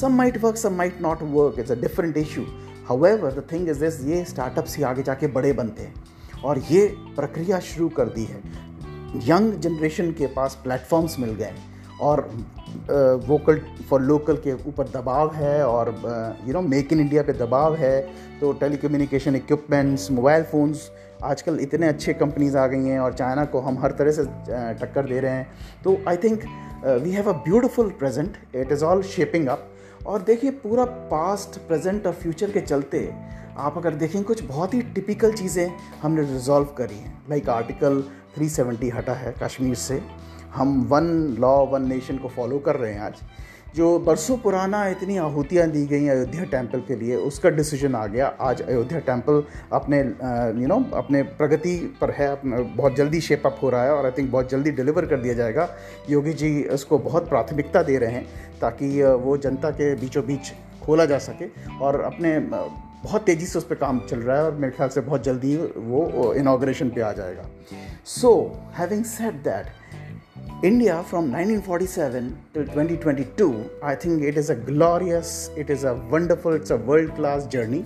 some 0.00 0.16
might 0.16 0.40
work 0.40 0.56
some 0.56 0.76
might 0.76 1.00
not 1.00 1.22
work 1.36 1.56
it's 1.58 1.76
a 1.76 1.80
different 1.84 2.16
issue 2.16 2.46
however 2.88 3.32
the 3.32 3.42
thing 3.50 3.68
is 3.68 3.76
this 3.78 4.00
ये 4.04 4.24
startups 4.24 4.76
ही 4.76 4.82
आगे 4.90 5.02
जाके 5.06 5.26
बड़े 5.32 5.52
बनते 5.52 5.82
हैं 5.82 5.94
और 6.45 6.59
ये 6.69 6.85
प्रक्रिया 7.15 7.59
शुरू 7.59 7.89
कर 7.89 8.09
दी 8.09 8.23
है। 8.23 8.41
यंग 9.27 9.53
जनरेशन 9.61 10.11
के 10.11 10.27
पास 10.35 10.59
प्लेटफॉर्म्स 10.63 11.19
मिल 11.19 11.33
गए 11.33 11.53
और 12.01 12.29
वोकल 13.27 13.59
फॉर 13.89 14.01
लोकल 14.01 14.37
के 14.37 14.53
ऊपर 14.69 14.87
दबाव 14.89 15.33
है 15.35 15.65
और 15.67 15.89
you 16.47 16.53
know 16.53 16.61
make 16.61 16.93
in 16.93 16.99
India 16.99 17.23
पे 17.23 17.33
दबाव 17.35 17.75
है। 17.75 17.99
तो 18.39 18.51
tele 18.53 18.77
communication 18.77 19.35
equipments, 19.35 20.09
mobile 20.11 20.43
phones, 20.43 20.89
आजकल 21.23 21.59
इतने 21.61 21.87
अच्छे 21.87 22.13
कंपनीज़ 22.13 22.57
आ 22.57 22.65
गई 22.67 22.85
हैं 22.85 22.99
और 22.99 23.13
चाइना 23.13 23.45
को 23.45 23.59
हम 23.59 23.77
हर 23.79 23.91
तरह 23.91 24.11
से 24.11 24.23
टक्कर 24.79 25.05
दे 25.05 25.19
रहे 25.19 25.31
हैं। 25.31 25.47
तो 25.83 25.97
I 26.07 26.17
think 26.17 26.43
we 27.03 27.11
have 27.11 27.29
a 27.29 27.37
beautiful 27.43 27.89
present 27.99 28.37
it 28.55 28.71
is 28.71 28.83
all 28.85 29.01
shaping 29.11 29.47
up 29.47 29.69
और 30.07 30.21
देखिए 30.21 30.51
पूरा 30.63 30.85
पास्ट 31.11 31.59
प्रेजेंट 31.67 32.07
और 32.07 32.13
फ्यूचर 32.13 32.51
के 32.51 32.61
चलते 32.61 32.99
आप 33.57 33.77
अगर 33.77 33.93
देखें, 33.93 34.23
कुछ 34.23 34.43
बहुत 34.43 34.73
ही 34.73 34.81
टिपिकल 34.93 35.33
चीज़ें 35.33 35.71
हमने 36.01 36.21
रिजॉल्व 36.23 36.67
करी 36.77 36.95
हैं। 36.95 37.13
लाइक 37.29 37.49
आर्टिकल 37.49 38.01
370 38.35 38.91
हटा 38.93 39.13
है 39.13 39.33
कश्मीर 39.43 39.75
से। 39.75 40.01
हम 40.55 40.81
वन 40.89 41.05
लॉ 41.39 41.55
वन 41.65 41.87
नेशन 41.87 42.17
को 42.17 42.27
फॉलो 42.27 42.59
कर 42.59 42.75
रहे 42.75 42.93
हैं 42.93 43.01
आज। 43.01 43.21
जो 43.75 43.97
बरसों 43.99 44.37
पुराना 44.37 44.85
इतनी 44.87 45.17
आहुतियाँ 45.17 45.67
दी 45.69 45.85
गई 45.87 46.07
अयोध्या 46.07 46.43
टेंपल 46.43 46.79
के 46.87 46.95
लिए, 46.95 47.15
उसका 47.17 47.49
डिसीज़न 47.49 47.95
आ 47.95 48.05
गया। 48.07 48.27
आज 48.41 48.61
अयोध्या 48.61 48.99
टेंपल 48.99 49.43
अपने 49.73 49.99
यू 50.61 50.67
नो 50.67 50.83
अपने 50.95 51.21
प्रगति 51.39 51.75
पर 52.01 52.11
है 52.11 52.35
बहुत 52.43 52.95
जल्दी 52.95 53.21
शेप 53.21 53.47
अप 53.47 53.59
हो 53.63 53.69
रहा 53.69 53.83
है 53.83 53.91
और 53.91 54.05
आई 54.05 54.11
थिंक 54.11 54.31
बहुत 54.31 54.49
जल्दी 54.49 54.71
डिलीवर 54.71 55.05
कर 55.05 55.21
दिया 55.21 55.33
जाएगा। 55.33 55.67
योगी 56.09 56.33
जी 56.33 56.63
उसको 56.65 56.97
बहुत 56.99 57.29
प्राथमिकता 57.29 57.83
दे 57.83 57.97
रहे 57.97 58.11
हैं 58.11 58.25
ताकि 58.61 59.01
वो 59.03 59.37
जनता 59.37 59.69
के 59.71 59.93
बीचों 59.95 60.25
बीच 60.25 60.53
खोला 60.83 61.05
जा 61.05 61.17
सके 61.19 61.45
और 61.79 62.01
अपने 62.03 62.39
बहुत 63.03 63.23
तेज़ी 63.25 63.45
से 63.45 63.57
उस 63.59 63.65
पर 63.67 63.75
काम 63.75 63.99
चल 64.09 64.19
रहा 64.19 64.37
है 64.37 64.43
और 64.43 64.55
मेरे 64.55 64.73
ख्याल 64.75 64.89
से 64.89 65.01
बहुत 65.01 65.23
जल्दी 65.23 65.55
वो 65.87 66.33
इनाग्रेशन 66.33 66.89
पे 66.89 67.01
आ 67.01 67.11
जाएगा। 67.11 67.45
So 68.05 68.31
having 68.77 69.03
set 69.05 69.33
that 69.43 70.65
India 70.65 71.01
from 71.01 71.31
1947 71.31 72.29
twenty 72.57 73.23
two 73.39 73.53
I 73.83 73.95
think 74.05 74.23
it 74.25 74.37
is 74.37 74.51
a 74.51 74.55
glorious 74.65 75.33
it 75.59 75.71
is 75.71 75.85
a 75.87 75.91
wonderful 76.11 76.55
it's 76.55 76.71
a 76.71 76.75
world 76.85 77.15
class 77.15 77.47
journey 77.51 77.83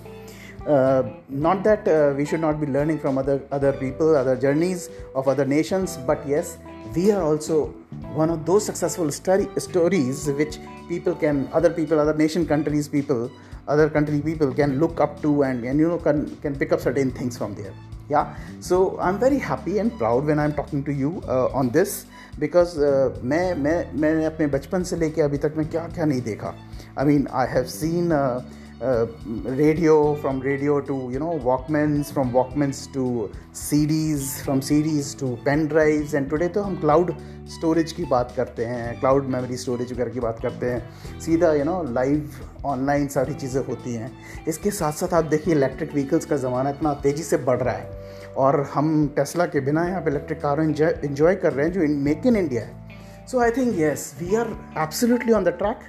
not 0.67 1.63
that 1.63 1.88
we 2.17 2.25
should 2.25 2.39
not 2.39 2.56
be 2.56 2.71
learning 2.71 2.99
from 2.99 3.19
other 3.19 3.39
other 3.53 3.71
people 3.80 4.13
other 4.15 4.38
journeys 4.38 4.89
of 5.15 5.30
other 5.30 5.47
nations 5.47 5.97
but 6.10 6.30
yes 6.30 6.56
we 6.95 7.10
are 7.10 7.21
also 7.21 7.62
one 8.15 8.30
of 8.30 8.39
those 8.45 8.60
successful 8.60 9.10
stories 9.10 10.30
which 10.38 10.56
people 10.89 11.15
can 11.21 11.45
other 11.53 11.73
people 11.73 11.97
other 11.97 12.17
nation 12.17 12.45
countries 12.45 12.89
people 12.89 13.27
other 13.68 13.88
country 13.88 14.20
people 14.20 14.52
can 14.52 14.78
look 14.78 15.00
up 15.00 15.20
to 15.22 15.42
and, 15.44 15.64
and 15.64 15.78
you 15.78 15.88
know 15.88 15.98
can, 15.98 16.37
can 16.37 16.57
pick 16.57 16.72
up 16.72 16.81
certain 16.81 17.11
things 17.11 17.38
from 17.38 17.55
there. 17.55 17.74
Yeah, 18.09 18.35
so 18.61 18.98
I'm 19.00 19.18
very 19.18 19.38
happy 19.38 19.78
and 19.78 19.96
proud 19.98 20.26
when 20.26 20.38
I'm 20.38 20.52
talking 20.52 20.83
to 20.85 20.92
you 20.92 21.22
uh, 21.28 21.61
on 21.61 21.70
this. 21.70 22.07
Because 22.40 22.68
uh, 22.68 23.24
मैं 23.24 23.55
मैं 23.55 23.76
मैंने 24.00 24.24
अपने 24.24 24.46
बचपन 24.57 24.83
से 24.90 24.96
लेके 24.96 25.22
अभी 25.22 25.38
तक 25.38 25.55
मैं 25.57 25.68
क्या 25.70 25.87
क्या 25.94 26.05
नहीं 26.05 26.20
देखा 26.28 26.55
I 26.98 27.05
mean 27.07 27.26
I 27.40 27.46
have 27.50 27.64
seen 27.72 28.12
radio 28.81 29.93
from 30.21 30.41
radio 30.41 30.79
to 30.87 30.95
you 31.11 31.19
know 31.19 31.31
Walkmans 31.43 32.11
from 32.13 32.29
Walkmans 32.31 32.87
to 32.93 33.29
CDs 33.55 34.25
from 34.43 34.59
CDs 34.67 35.15
to 35.19 35.27
pen 35.45 35.65
drives 35.67 36.13
and 36.15 36.29
today 36.29 36.47
तो 36.47 36.61
हम 36.61 36.75
क्लाउड 36.79 37.11
स्टोरेज 37.49 37.91
की 37.91 38.05
बात 38.05 38.33
करते 38.37 38.65
हैं 38.65 38.99
क्लाउड 38.99 39.27
मेमोरी 39.27 39.57
स्टोरेज 39.57 39.93
वगैरह 39.93 40.11
की 40.13 40.19
बात 40.19 40.39
करते 40.41 40.65
हैं। 40.65 41.19
सीधा 41.21 41.53
यू 41.53 41.63
नो 41.63 41.81
लाइव 41.93 42.29
ऑनलाइन 42.65 43.07
सारी 43.07 43.33
चीज़ें 43.33 43.61
होती 43.65 43.93
हैं। 43.93 44.11
इसके 44.47 44.71
साथ 44.71 44.91
साथ 44.93 45.13
आप 45.13 45.25
देखिए 45.25 45.53
इलेक्ट्रिक 45.55 45.93
व्हीकल्स 45.93 46.25
का 46.25 46.37
ज़माना 46.37 46.69
इतना 46.69 46.93
तेज़ी 47.03 47.23
से 47.23 47.37
बढ़ 47.39 47.59
रहा 47.59 47.75
है। 47.75 48.33
और 48.37 48.61
हम 48.73 49.07
टेस्ला 49.15 49.45
के 49.45 49.59
बिना 49.61 49.87
यहाँ 49.87 50.01
पे 50.01 50.11
इलेक्ट्रिक 50.11 50.41
कार 50.41 50.61
इन्जॉय 50.61 51.35
कर 51.35 51.53
रहे 51.53 51.65
हैं, 51.65 51.73
जो 51.73 51.87
मेक 52.03 52.25
इन 52.25 52.35
इंडिया 52.35 52.61
है। 52.63 53.25
So 53.27 53.39
I 53.39 53.51
think 53.51 53.77
yes 53.79 54.13
we 54.19 54.35
are 54.35 54.57
absolutely 54.77 55.33
on 55.33 55.43
the 55.43 55.57
track 55.59 55.79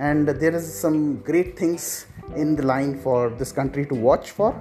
And 0.00 0.30
there 0.30 0.56
is 0.56 0.62
some 0.72 0.98
great 1.26 1.54
things 1.60 2.06
in 2.36 2.56
the 2.56 2.62
line 2.62 2.98
for 2.98 3.30
this 3.30 3.52
country 3.52 3.86
to 3.86 3.94
watch 3.94 4.30
for. 4.30 4.54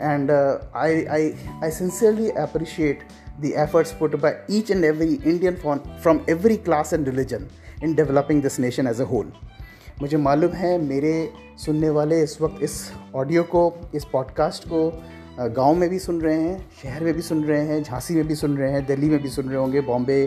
And 0.00 0.30
uh, 0.30 0.58
I, 0.74 0.88
I, 1.10 1.36
I 1.62 1.70
sincerely 1.70 2.30
appreciate 2.30 3.02
the 3.38 3.54
efforts 3.54 3.92
put 3.92 4.20
by 4.20 4.36
each 4.48 4.70
and 4.70 4.84
every 4.84 5.14
Indian 5.14 5.56
from, 5.56 5.82
from 6.00 6.24
every 6.28 6.56
class 6.56 6.92
and 6.92 7.06
religion 7.06 7.50
in 7.82 7.94
developing 7.94 8.40
this 8.40 8.58
nation 8.58 8.86
as 8.86 9.00
a 9.00 9.04
whole. 9.04 9.26
मुझे 10.00 10.16
मालूम 10.16 10.52
है 10.56 10.78
मेरे 10.82 11.12
सुनने 11.64 11.88
वाले 11.90 12.22
इस 12.22 12.40
वक्त 12.40 12.62
इस 12.62 12.76
audio 13.14 13.42
को 13.54 13.62
इस 13.94 14.04
पॉडकास्ट 14.12 14.64
को 14.68 14.80
गांव 15.56 15.74
में 15.74 15.88
भी 15.90 15.98
सुन 15.98 16.20
रहे 16.20 16.40
हैं 16.40 16.56
शहर 16.82 17.02
में 17.04 17.12
भी 17.14 17.22
सुन 17.22 17.42
रहे 17.44 17.66
हैं 17.66 17.82
झांसी 17.82 18.14
में 18.14 18.26
भी 18.28 18.34
सुन 18.34 18.56
रहे 18.58 18.70
हैं 18.72 18.84
दिल्ली 18.86 19.08
में 19.08 19.18
भी 19.22 19.28
सुन 19.28 19.48
रहे 19.48 19.58
होंगे 19.58 19.80
बॉम्बे 19.90 20.18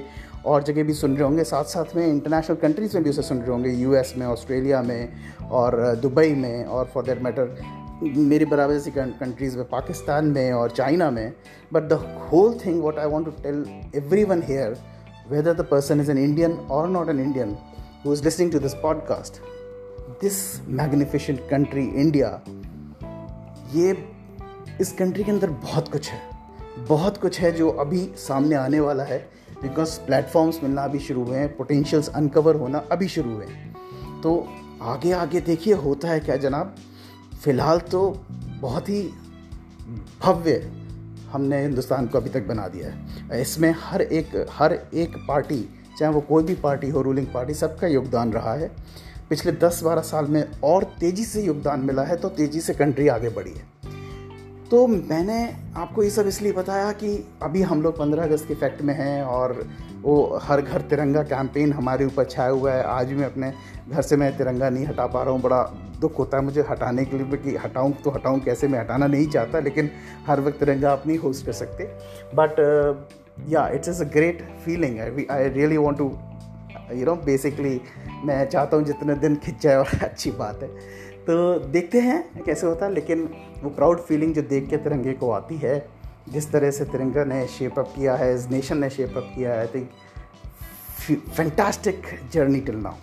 और 0.47 0.63
जगह 0.63 0.83
भी 0.83 0.95
सुन 0.95 1.15
रहे 1.15 1.25
होंगे। 1.25 1.45
साथ 1.45 1.65
साथ 1.65 1.97
में 1.97 2.07
इंटरनेशनल 2.07 2.57
कंट्रीज़ 2.57 2.95
में 2.95 3.05
भी 3.05 3.11
उसे 3.11 3.23
सुन 3.23 3.39
रहे 3.39 3.51
होंगे। 3.51 3.71
यूएस 3.71 4.15
में 4.19 4.27
ऑस्ट्रेलिया 4.27 4.83
में 4.83 5.09
और 5.51 5.97
दुबई 5.97 6.35
में 6.35 6.65
और 6.65 6.91
फॉर 6.95 7.05
देट 7.05 7.23
मैटर 7.23 7.57
मेरी 8.03 8.45
बराबर 8.45 8.73
जैसी 8.73 8.91
कंट्रीज़ 8.91 9.57
में, 9.57 9.69
पाकिस्तान 9.69 10.27
में 10.27 10.53
और 10.53 10.71
चाइना 10.71 11.11
में। 11.11 11.33
But 11.73 11.83
the 11.83 11.93
whole 12.33 12.59
thing 12.67 12.83
what 12.83 12.99
I 12.99 13.07
want 13.07 13.27
to 13.27 13.43
tell 13.43 13.65
every 13.95 14.25
one 14.25 14.43
here 14.43 14.77
whether 15.31 15.55
the 15.55 15.61
person 15.61 16.01
is 16.01 16.11
an 16.11 16.19
Indian 16.19 16.53
और 16.53 16.89
not 16.89 17.09
an 17.09 17.21
Indian 17.21 17.57
who 18.07 18.13
is 18.13 18.25
listening 18.25 18.53
to 18.53 18.59
this 18.59 18.75
podcast 18.75 19.41
this 20.21 20.69
magnificent 20.69 21.41
country 21.51 21.85
India 21.85 22.41
ये, 23.75 23.97
इस 24.81 24.93
country 24.93 25.25
के 25.25 25.31
अंदर 25.31 25.51
बहुत 25.51 25.89
कुछ 25.89 26.09
है। 26.11 26.21
बहुत 26.89 27.17
कुछ 27.17 27.41
है 27.41 27.51
जो 27.53 27.69
अभी 27.71 28.01
सामने 28.17 28.55
आने 28.55 28.81
वाला 28.81 29.05
है। 29.05 29.19
बिकॉज़ 29.63 29.99
प्लेटफॉर्म्स 30.01 30.63
मिलना 30.63 30.83
अभी 30.83 30.99
शुरू 30.99 31.25
हुए 31.25 31.39
हैं 31.39 31.57
पोटेंशियल्स 31.57 32.09
अनकवर 32.09 32.57
होना 32.57 32.79
अभी 32.93 33.09
शुरू 33.09 33.31
हुए 33.31 33.47
हैं। 33.47 34.21
तो 34.23 34.49
आगे 34.83 35.13
आगे 35.13 35.41
देखिए, 35.41 35.75
होता 35.75 36.09
है 36.09 36.21
क्या 36.21 36.37
जनाब? 36.37 36.75
फ़िलहाल 37.43 37.81
तो 37.81 38.09
बहुत 38.61 38.89
ही 38.89 39.03
भव्य 40.23 40.71
हमने 41.33 41.61
हिंदुस्तान 41.63 42.07
को 42.07 42.19
अभी 42.19 42.31
तक 42.31 42.47
बना 42.47 42.69
दिया 42.69 42.89
है। 42.89 43.41
इसमें 43.41 43.75
हर 43.81 44.03
एक 44.03 44.47
हर 44.51 44.73
एक 44.73 45.17
पार्टी, 45.29 45.61
चाहे 45.99 46.13
वो 46.13 46.21
कोई 46.21 46.45
भी 46.45 46.55
पार्टी 46.55 46.89
हो 46.91 47.03
रूलिंग 47.03 47.27
पार्टी 47.27 47.55
सबका 47.55 47.87
योगदान 47.87 48.33
रहा 48.33 48.55
है। 48.55 48.71
पिछले 49.29 49.53
10-12 49.53 50.03
साल 50.03 50.27
में 50.27 50.45
और 50.65 50.85
तेज़ी 51.01 51.25
से 51.25 51.43
योगदान 51.43 51.81
मिला 51.81 52.03
है 52.03 52.17
तो 52.17 52.29
तेज़ी 52.29 52.61
से 52.61 52.75
कंट्री 52.75 53.09
आगे 53.09 53.29
बढ़ी 53.29 53.51
है। 53.51 53.78
तो 54.71 54.87
मैंने 54.87 55.37
आपको 55.77 56.03
ये 56.03 56.09
सब 56.11 56.27
इसलिए 56.27 56.53
बताया 56.53 56.91
कि 56.93 57.09
अभी 57.43 57.61
हम 57.63 57.83
लोग 57.83 57.99
पंद्रह 57.99 58.23
अगस्त 58.23 58.49
के 58.49 58.55
फैक्ट 58.55 58.83
में 58.83 58.93
हैं 58.95 59.23
और 59.25 59.53
वो 60.03 60.17
हर 60.43 60.61
घर 60.61 60.81
तिरंगा 60.91 61.23
कैंपेन 61.31 61.73
हमारे 61.73 62.05
ऊपर 62.05 62.25
छाया 62.25 62.51
हुआ 62.51 62.73
है। 62.73 62.83
आज 62.85 63.09
भी 63.09 63.15
मैं 63.15 63.27
अपने 63.27 63.53
घर 63.89 64.03
से 64.03 64.17
मैं 64.17 64.37
तिरंगा 64.39 64.69
नहीं 64.71 64.87
हटा 64.87 65.07
पा 65.07 65.23
रहा 65.23 65.33
हूँ, 65.33 65.41
बड़ा 65.43 65.63
दुख 66.01 66.19
होता 66.19 66.37
है 66.39 66.45
मुझे 66.45 66.65
हटाने 66.71 67.05
के 67.05 67.19
लिए 67.19 67.37
कि 67.39 67.57
हटाऊँ 67.57 67.93
तो 68.05 68.11
हटाऊँ, 68.11 68.41
कैसे 68.41 68.69
मैं 68.69 68.79
हटाना 68.81 69.07
नहीं 69.07 69.29
चाहता, 69.29 69.61
लेकिन 69.61 69.91
हर 70.27 70.41
वक्त 70.41 70.59
तिरंगा 70.59 70.93
आप 70.93 71.07
नहीं 71.07 71.19
होस्ट 71.19 71.47
कर 71.47 71.53
सकते। 71.53 71.85
But 72.35 72.61
yeah 73.49 73.67
it's 73.69 73.89
is 73.89 74.05
a 74.05 74.09
great 74.11 74.43
feeling 74.65 75.01
I 75.01 75.49
really 75.49 75.77
want 75.77 75.99
to 75.99 76.13
you 76.95 77.05
know 77.07 77.15
basically 77.25 77.81
मैं 78.25 78.45
चाहता 78.49 78.77
हूँ 78.77 78.85
जितने 78.85 79.15
दिन 79.17 79.37
खिंच 79.37 79.63
जाए 79.63 79.77
और 79.77 79.99
अच्छी 80.03 80.31
बात 80.31 80.63
है। 80.63 80.71
तो 81.29 81.35
देखते 81.69 82.01
हैं 82.01 82.43
कैसे 82.45 82.67
होता 82.67 82.87
है, 82.87 82.93
लेकिन 82.93 83.29
वो 83.63 83.71
प्राउड 83.71 84.01
फीलिंग 84.01 84.35
जो 84.35 84.43
देख 84.43 84.69
के 84.71 84.77
तिरंगे 84.77 85.13
को 85.13 85.31
आती 85.31 85.57
है, 85.57 85.75
जिस 86.29 86.51
तरह 86.53 86.71
से 86.71 86.85
तिरंगा 86.85 87.25
ने 87.25 87.47
शेप 87.49 87.79
अप 87.79 87.93
किया 87.97 88.15
है, 88.17 88.35
इस 88.35 88.49
नेशन 88.51 88.79
ने 88.79 88.91
शेप 88.91 89.17
अप 89.17 89.33
किया 89.35 89.53
है 89.53 89.59
I 89.61 89.67
think 89.75 89.91
fantastic 91.37 92.03
journey 92.33 92.61
till 92.61 92.77
now 92.77 92.95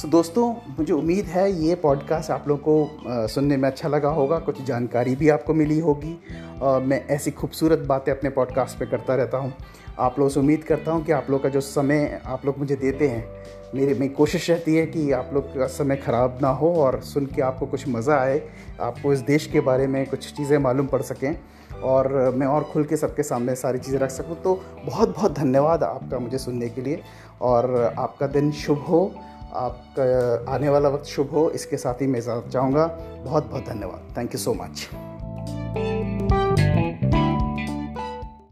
so 0.00 0.08
दोस्तों, 0.08 0.44
मुझे 0.78 0.92
उम्मीद 0.92 1.24
है 1.24 1.50
ये 1.62 1.74
पॉडकास्ट 1.74 2.30
आप 2.30 2.46
लोगों 2.48 2.62
को 2.64 3.28
सुनने 3.28 3.56
में 3.56 3.68
अच्छा 3.68 3.88
लगा 3.88 4.08
होगा। 4.08 4.38
कुछ 4.38 4.62
जानकारी 4.62 5.14
भी 5.16 5.28
आपको 5.28 5.54
मिली 5.54 5.78
होगी। 5.78 6.14
और 6.60 6.82
मैं 6.82 7.04
ऐसी 7.06 7.30
खूबसूरत 7.30 7.78
बातें 7.88 8.10
अपने 8.12 8.30
पॉडकास्ट 8.30 8.78
पे 8.78 8.86
करता 8.86 9.14
रहता 9.14 9.38
हूँ। 9.38 9.52
आप 9.98 10.18
लोगों 10.18 10.28
से 10.28 10.40
उम्मीद 10.40 10.64
करता 10.64 10.92
हूँ 10.92 11.04
कि 11.04 11.12
आप 11.12 11.30
लोग 11.30 11.42
का 11.42 11.48
जो 11.48 11.60
समय 11.60 12.20
आप 12.26 12.46
लोग 12.46 12.58
मुझे 12.58 12.76
देते 12.76 13.08
हैं, 13.08 13.24
मेरी 13.74 13.94
मेरी 13.94 14.08
कोशिश 14.14 14.50
रहती 14.50 14.76
है 14.76 14.86
कि 14.86 15.10
आप 15.12 15.30
लोग 15.34 15.54
का 15.54 15.66
समय 15.68 15.96
ख़राब 15.96 16.38
ना 16.42 16.48
हो 16.50 16.74
और 16.76 17.00
सुन 17.04 17.26
के 17.26 17.42
आपको 17.42 17.66
कुछ 17.66 17.88
मज़ा 17.88 18.16
आए, 18.16 18.42
आपको 18.80 19.12
इस 19.12 19.20
देश 19.26 19.46
के 19.46 19.60
बारे 19.60 19.86
में 19.86 20.04
कुछ 20.06 20.32
चीज़ें 20.32 20.58
मालूम 20.58 20.86
पड़ 20.86 21.02
सकें 21.02 21.34
और 21.82 22.12
मैं 22.36 22.46
और 22.46 22.64
खुल 22.72 22.84
के 22.84 22.96
सबके 22.96 23.22
सामने 23.22 23.54
सारी 23.56 23.78
चीज़ें 23.78 23.98
रख 24.00 24.10
सकूँ। 24.10 24.42
तो 24.42 24.60
बहुत 24.86 25.16
बहुत 25.16 25.32
धन्यवाद 25.34 25.82
आपका 25.84 26.18
मुझे 26.18 26.38
सुनने 26.38 26.68
के 26.68 26.80
लिए 26.80 27.02
और 27.40 27.94
आपका 27.98 28.26
दिन 28.28 28.50
शुभ 28.52 28.78
हो। 28.78 29.10
आपका 29.54 30.52
आने 30.54 30.68
वाला 30.68 30.88
वक्त 30.88 31.04
शुभ 31.04 31.30
हो। 31.30 31.50
इसके 31.50 31.76
साथ 31.76 31.94
ही 31.94 32.06
मैं 32.06 32.20
जाना 32.20 32.48
चाहूँगा 32.48 32.86
बहुत 33.24 33.50
बहुत 33.50 33.66
धन्यवाद। 33.66 34.16
Thank 34.16 34.34
you 34.34 34.40
so 34.40 34.54
much 34.54 34.88